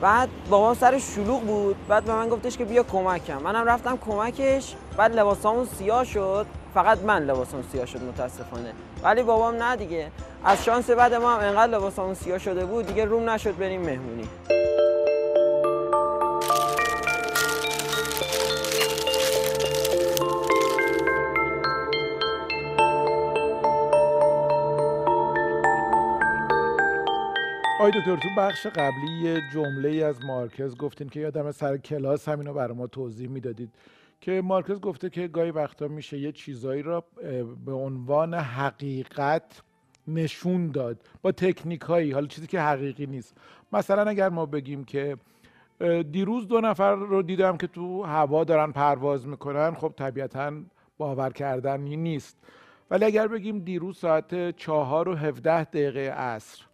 [0.00, 1.76] بعد بابام سر شلوغ بود.
[1.88, 3.42] بعد به من گفتش که بیا کمکم.
[3.42, 4.76] منم رفتم کمکش.
[4.96, 6.46] بعد لباسامون سیاه شد.
[6.74, 8.72] فقط من لباسم سیاه شد متاسفانه.
[9.02, 10.10] ولی بابام نه دیگه.
[10.44, 14.28] از شانس بعد ما هم انقدر لباسمون سیاه شده بود دیگه روم نشد بریم مهمونی.
[27.80, 32.52] آی دکتر تو بخش قبلی یه جمله از مارکز گفتین که یادم سر کلاس همینو
[32.52, 33.74] برای ما توضیح می‌دادید.
[34.20, 37.04] که مارکز گفته که گاهی وقتا میشه یه چیزایی را
[37.66, 39.62] به عنوان حقیقت
[40.08, 43.36] نشون داد با تکنیک هایی حالا چیزی که حقیقی نیست.
[43.72, 45.16] مثلا اگر ما بگیم که
[46.12, 50.52] دیروز دو نفر رو دیدم که تو هوا دارن پرواز می‌کنن خب طبیعتا
[50.98, 52.36] باور کردنی نیست.
[52.90, 56.64] ولی اگر بگیم دیروز ساعت چهار و هفده دقیقه عصر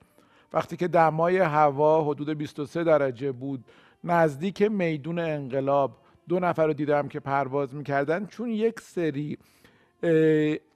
[0.52, 3.64] وقتی که دمای هوا حدود 23 درجه بود
[4.04, 5.96] نزدیک میدون انقلاب
[6.28, 8.26] دو نفر رو دیدم که پرواز می‌کردن.
[8.26, 9.38] چون یک سری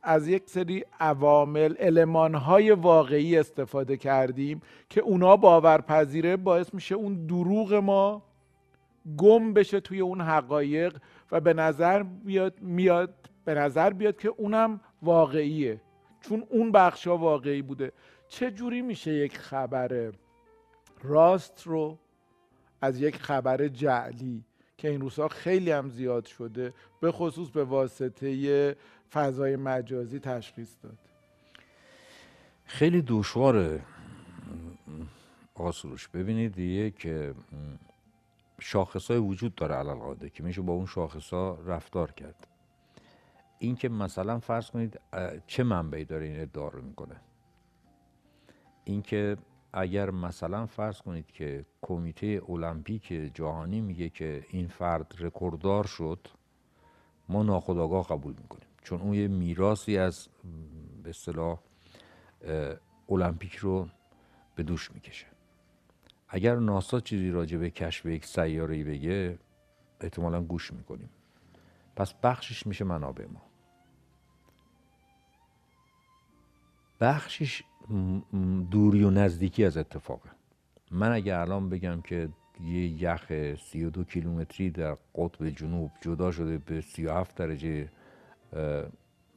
[0.03, 7.75] از یک سری عوامل المانهای واقعی استفاده کردیم که اونا باورپذیره باعث میشه اون دروغ
[7.75, 8.23] ما
[9.17, 10.97] گم بشه توی اون حقایق
[11.33, 15.81] و به نظر بیاد میاد به نظر بیاد که اونم واقعیه.
[16.21, 17.93] چون اون بخشا واقعی بوده.
[18.29, 20.13] چه جوری میشه یک خبر
[21.03, 21.99] راست رو
[22.81, 24.45] از یک خبر جعلی
[24.81, 28.77] که این روزها خیلی هم زیاد شده به خصوص به واسطه
[29.13, 30.99] فضای مجازی تشخیص داد.
[32.65, 33.85] خیلی دشواره
[35.55, 36.09] آسروش.
[36.09, 37.09] ببینید یک
[38.61, 42.47] شاخص های وجود داره علالقاده که میشه با اون شاخص ها رفتار کرد.
[43.59, 45.01] این که مثلا فرض کنید
[45.47, 47.17] چه منبعی داره این ادعا رو می‌کنه؟
[48.85, 49.37] اینکه
[49.73, 56.29] اگر مثلا فرض کنید که کمیته المپیک جهانی میگه که این فرد رکورددار شد
[57.29, 58.69] ما ناخودآگاه قبول می‌کنیم.
[58.83, 60.29] چون اون یه میراثی از
[61.03, 61.59] به اصطلاح
[63.09, 63.89] المپیک رو
[64.55, 65.27] به دوش می‌کشه.
[66.29, 69.39] اگر ناسا چیزی راجع به کشف یک سیاره بگه
[70.01, 71.11] احتمالا گوش می‌کنیم.
[71.97, 73.50] پس بخشش میشه منابع ما.
[77.01, 77.63] بخشش
[78.71, 80.31] دوری و نزدیکی از اتفاقه.
[80.91, 82.29] من اگر الان بگم که
[82.61, 87.89] یه یخ 32 کیلومتری در قطب جنوب جدا شده به 37 درجه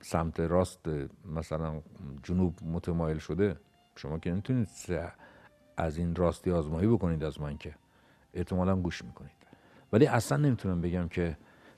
[0.01, 0.89] سمت راست
[1.25, 1.81] مثلا
[2.23, 3.59] جنوب متمایل شده
[3.95, 4.69] شما که نمی‌تونید
[5.77, 7.75] از این راستی آزمایی بکنید از من که
[8.33, 9.31] احتمالا گوش می‌کنید.
[9.93, 11.37] ولی اصلا نمی‌تونم بگم که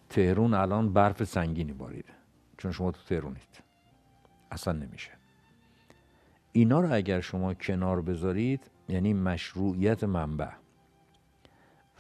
[0.10, 2.14] تهرون الان برف سنگینی باریده
[2.58, 3.64] چون شما تو تهرونید
[4.52, 5.12] اصلا نمیشه.
[6.56, 10.50] اینا رو اگر شما کنار بذارید یعنی مشروعیت منبع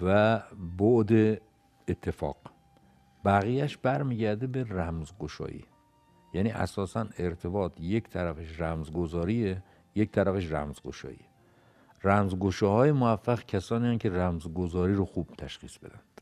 [0.02, 0.42] و
[0.78, 1.42] بعد
[1.88, 2.38] اتفاق
[3.26, 5.66] بقیهش برمیگرده به رمزگشایی.
[6.34, 9.64] یعنی اساسا ارتباط یک طرفش رمزگذاریه
[9.96, 11.26] یک طرفش رمزگشایی.
[12.04, 16.22] رمزگشاهای موفق کسانی هستند که رمزگذاری رو خوب تشخیص بدند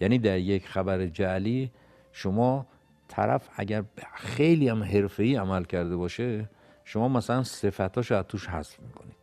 [0.00, 1.70] یعنی در یک خبر جعلی
[2.12, 2.66] شما
[3.08, 3.84] طرف اگر
[4.14, 6.48] خیلی هم حرفه‌ای عمل کرده باشه
[6.88, 9.16] شما مثلا صفتاش از توش حذف می‌کنید.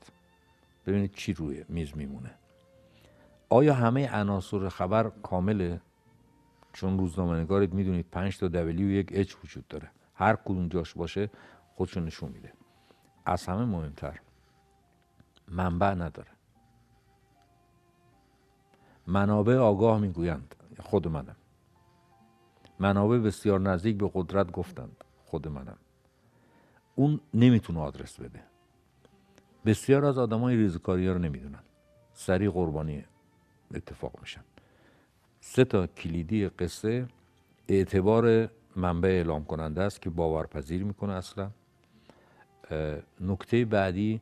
[0.85, 2.31] ببینید چی روی میز میمونه.
[3.49, 5.81] آیا همه عناصر خبر کامله؟
[6.73, 9.91] چون روزنامه نگارید می‌دونید 5 تا دبلی و یک اچ وجود داره.
[10.15, 11.29] هر کدوم جاش باشه
[11.75, 12.53] خودشو نشون میده.
[13.25, 14.19] از همه مهمتر
[15.47, 16.31] منبع نداره.
[19.07, 21.35] منابع آگاه می‌گویند خود منم.
[22.79, 25.77] منابع بسیار نزدیک به قدرت گفتند خود منم.
[26.95, 28.39] اون نمی‌تونه آدرس بده.
[29.65, 31.63] بسیار از آدمای ریزکاری رو نمی‌دونن.
[32.13, 33.03] سریع قربانی
[33.75, 34.43] اتفاق میشن.
[35.41, 37.07] سه تا کلیدی قصه
[37.67, 41.49] اعتبار منبع اعلام کننده است که باورپذیر می‌کنه اصلا.
[43.21, 44.21] نکته بعدی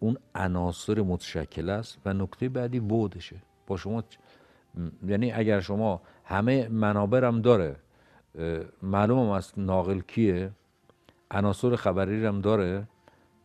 [0.00, 4.04] اون عناصر متشکل است و نکته بعدی بودشه با شما
[5.06, 7.76] یعنی اگر شما همه منابع هم داره
[8.82, 10.50] معلوم است ناقل کیه.
[11.32, 12.88] عناصر خبری هم داره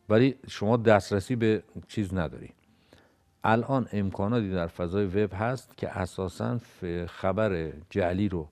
[0.09, 2.49] ولی شما دسترسی به چیز نداری.
[3.43, 6.59] الان امکاناتی در فضای وب هست که اساسا
[7.07, 8.49] خبر جعلی رو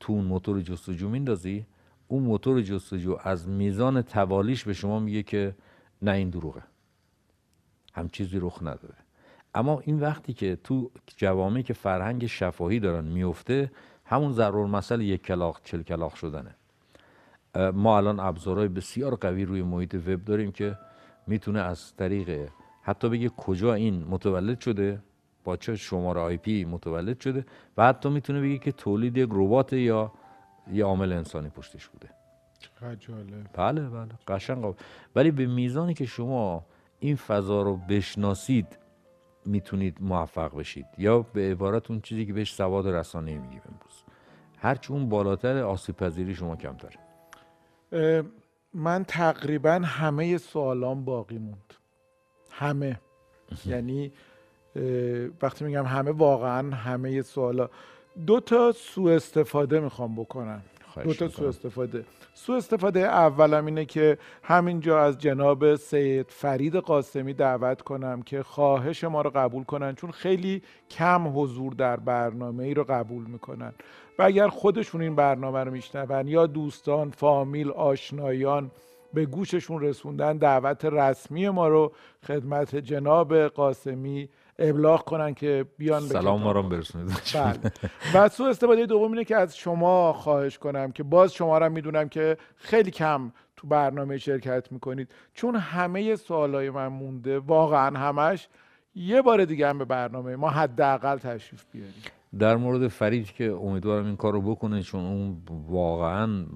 [0.00, 1.66] تو اون موتور جستجو میندازی.
[2.08, 5.54] اون موتور جستجو از میزان توالیش به شما میگه که
[6.02, 6.62] نه این دروغه.
[7.94, 8.94] هم چیزی رخ نداره.
[9.54, 13.70] اما این وقتی که تو جوامعی که فرهنگ شفاهی دارن میفته
[14.04, 16.54] همون ضرور مسئله یک کلاق چل کلاق شدنه.
[17.56, 20.78] ما الان ابزارهای بسیار قوی روی محیط وب داریم که
[21.26, 22.48] می‌تونه از طریق
[22.82, 25.02] حتی بگه کجا این متولد شده
[25.44, 27.46] با چه شماره آی پی متولد شده
[27.76, 30.12] و حتی می‌تونه بگه که تولید یک ربات یا
[30.72, 32.08] یه عامل انسانی پشتش بوده.
[32.98, 33.46] جالب.
[33.52, 34.74] بله بله قشنگ
[35.16, 36.66] ولی به میزانی که شما
[36.98, 38.78] این فضا رو بشناسید
[39.46, 40.86] می‌تونید موفق بشید.
[40.98, 44.02] یا به عبارت اون چیزی که بهش سواد رسانه میگیم امروز.
[44.58, 47.03] هرچی اون بالاتر آسیب پذیری شما کمتره.
[48.74, 51.74] من تقریبا همه سوالام باقی موند.
[52.50, 53.00] همه.
[53.66, 54.12] یعنی
[55.42, 57.68] وقتی میگم همه واقعا همه سوالا.
[58.26, 60.62] دو تا سوء استفاده می‌خوام بکنم.
[60.94, 61.36] خواهش دو تا.
[61.36, 68.22] سوء استفاده سوء استفاده اولم اینه که همینجا از جناب سید فرید قاسمی دعوت کنم
[68.22, 73.24] که خواهش ما رو قبول کنن چون خیلی کم حضور در برنامه ای رو قبول
[73.24, 73.72] می‌کنن
[74.18, 78.70] و اگر خودشون این برنامه رو میشنون یا دوستان فامیل آشنایان
[79.14, 81.92] به گوششون رسوندن دعوت رسمی ما رو
[82.26, 84.28] خدمت جناب قاسمی
[84.58, 87.12] ابلاغ کنن که بیان سلام ما رو برسونید.
[87.34, 87.72] بله.
[88.14, 91.72] و سوء استفاده دوم اینه که از شما خواهش کنم که باز شما رو هم
[91.72, 95.12] می‌دونم که خیلی کم تو برنامه شرکت می‌کنید.
[95.34, 98.48] چون همه سوالای من مونده واقعا همش.
[98.94, 104.06] یه بار دیگه هم به برنامه ما حداقل تشریف بیارید در مورد فرید که امیدوارم
[104.06, 106.46] این کار رو بکنه چون اون واقعا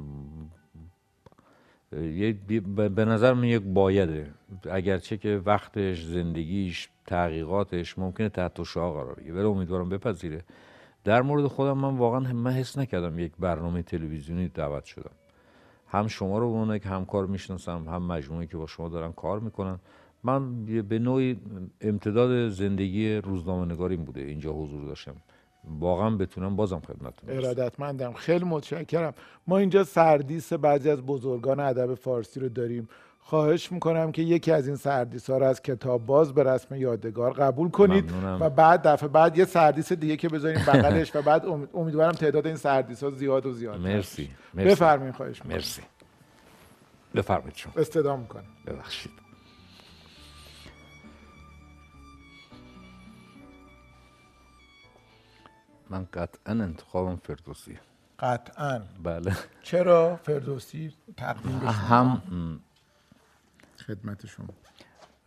[1.91, 4.31] به نظر من یک بایده.
[4.71, 10.45] اگرچه که وقتش زندگیش تحقیقاتش ممکنه تحت شعا قرار بگیره ولی امیدوارم بپذیره.
[11.05, 15.11] در مورد خودم من واقعا من حس نکردم یک برنامه تلویزیونی دعوت شدم.
[15.89, 19.79] هم شما رو عنوان یک همکار می‌شناسم هم مجموعه که با شما دارن کار می‌کنن.
[20.25, 21.41] من به نوعی
[21.81, 25.15] امتداد زندگی روزنامه نگاریم بوده اینجا حضور داشتم.
[25.81, 27.31] واقعا بتونم بازم خدمتتون.
[27.31, 28.13] ارادتمندم.
[28.13, 29.15] خیلی متشکرم.
[29.47, 32.89] ما اینجا سردیس بعضی از بزرگان ادب فارسی رو داریم.
[33.21, 37.33] خواهش می‌کنم که یکی از این سردیس ها رو از کتاب باز به رسم یادگار
[37.33, 38.43] قبول کنید ممنونم.
[38.43, 42.47] و بعد دفعه بعد یه سردیس دیگه که بذاریم بغلش و بعد امید- امیدوارم تعداد
[42.47, 44.69] این سردیس ها زیاد و زیاد مرسی مرسی.
[44.71, 45.53] بفرمایید خواهش می‌کنم.
[45.57, 45.83] مرسی.
[47.15, 47.73] بفرمایید شما.
[47.77, 48.45] استدام می‌کنم.
[48.67, 49.13] ببخشید.
[55.91, 57.79] من قطعا انتخابم فردوسی.
[58.19, 58.83] قطعا.
[59.03, 59.37] بله.
[59.63, 62.23] چرا فردوسی تقدیم؟ هم
[63.87, 64.47] خدمت شما.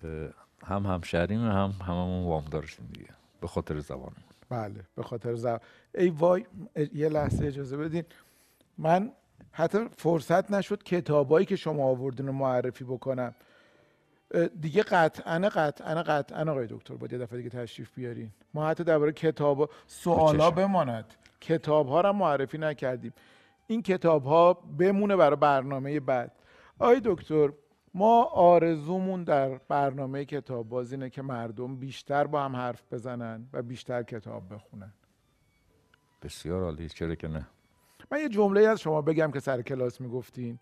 [0.04, 0.30] اه،
[0.64, 3.10] هم همشهریم هم هممون وام داشتیم دیگه.
[3.42, 4.12] به خاطر زبان.
[4.50, 5.62] بله به خاطر زب...
[5.96, 6.46] ای وای
[6.94, 8.04] یه لحظه اجازه بدین.
[8.78, 9.12] من
[9.52, 13.36] حتی فرصت نشد کتابایی که شما آوردین رو معرفی بکنم.
[14.62, 18.32] دیگه قطعا قطعا قطعا آقای دکتر باید یه دفعه دیگه تشریف بیارین.
[18.54, 20.56] ما حتی درباره کتاب سوالا چشم.
[20.56, 21.06] بماند.
[21.42, 23.14] کتاب ها رو هم معرفی نکردیم.
[23.68, 26.32] این کتاب ها بمونه برای برنامه بعد.
[26.80, 27.50] آقای دکتر
[27.94, 33.62] ما آرزومون در برنامه کتاب باز اینه که مردم بیشتر با هم حرف بزنن و
[33.62, 34.94] بیشتر کتاب بخونن.
[36.24, 37.48] بسیار عالی چرا که نه؟
[38.12, 40.60] من یه جمله از شما بگم که سر کلاس می‌گفتین.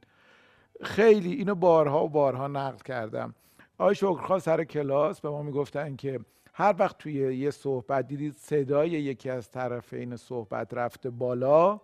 [0.84, 3.36] خیلی اینو بارها و بارها نقل کردم.
[3.80, 6.20] آقای شکرخواه سر کلاس به ما می‌گفتن که
[6.54, 11.82] هر وقت توی یه صحبت دیدید صدای یکی از طرفین صحبت رفته بالا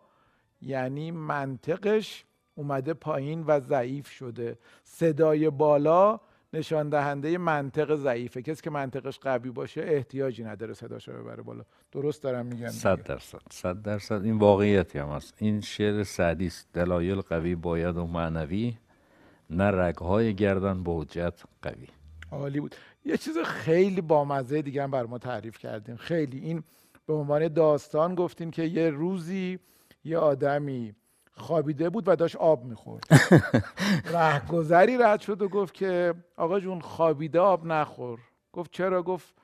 [0.61, 2.25] یعنی منطقش
[2.55, 4.57] اومده پایین و ضعیف شده.
[4.83, 6.19] صدای بالا
[6.53, 8.41] نشان دهنده منطق ضعیفه.
[8.41, 11.63] کسی که منطقش قوی باشه احتیاجی نداره صداشو ببره بالا.
[11.91, 12.69] درست دارم میگم دیگه.
[12.69, 13.39] صد درصد.
[13.51, 14.23] صد درصد.
[14.23, 15.33] این واقعیتی هم هست.
[15.37, 16.67] این شعر سعدی است.
[16.73, 18.77] دلایل قوی باید و معنوی
[19.49, 21.87] نه رگهای گردن به حجت قوی.
[22.31, 22.75] عالی بود.
[23.05, 26.39] یه چیز خیلی بامزه دیگه هم بر ما تعریف کردین خیلی.
[26.39, 26.63] این
[27.05, 29.59] به عنوان داستان گفتین که یه روزی
[30.03, 30.95] یه آدمی
[31.31, 33.03] خوابیده بود و داشت آب می‌خورد.
[34.13, 38.19] رهگذری رد شد و گفت که آقا جون خوابیده آب نخور.
[38.53, 39.35] گفت چرا؟ گفت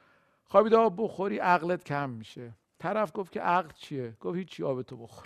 [0.43, 2.53] خوابیده آب بخوری عقلت کم میشه.
[2.81, 5.25] طرف گفت که عقل چیه؟ گفت هیچی آبتو بخور.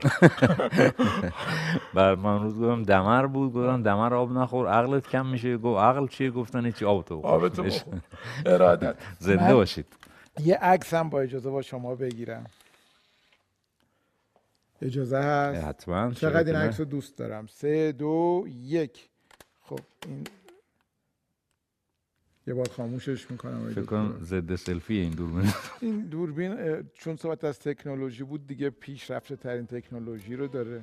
[1.93, 5.58] بعد من روز گفتم دمر بود گفتم دمر آب نخور عقلت کم میشه.
[5.58, 7.32] گفت عقل چیه؟ گفتن هیچی آب تو بخور.
[7.32, 7.99] آبتو بخور.
[8.45, 8.95] ارادت.
[9.20, 9.86] زنده باشید.
[10.39, 12.45] یه عکس هم با اجازه با شما بگیرم.
[14.82, 19.10] اجازه هست؟ حتما چرا چقدر این؟ عکس رو دوست دارم؟ سه دو یک.
[19.62, 20.24] خب این
[22.48, 23.82] یه بار خاموشش می‌کنم فکر.
[23.82, 29.66] کنم ضد سلفی این دوربین این دوربین چون صحبت از تکنولوژی بود دیگه پیشرفته ترین
[29.66, 30.82] تکنولوژی رو داره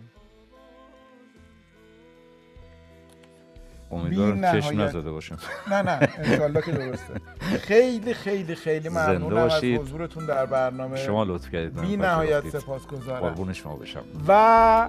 [3.91, 4.81] امیدوارم چشم.
[4.81, 5.39] نزده باشم
[5.71, 7.15] نه نه انشالله که درسته
[7.59, 9.65] خیلی خیلی خیلی ممنونم از.
[9.65, 12.49] حضورتون در برنامه شما لطف کردید بی نهایت.
[12.59, 14.89] سپاسگزارم قربون شما بشم و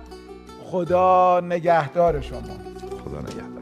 [0.63, 2.41] خدا نگهدار شما
[3.05, 3.52] خدا نگهدار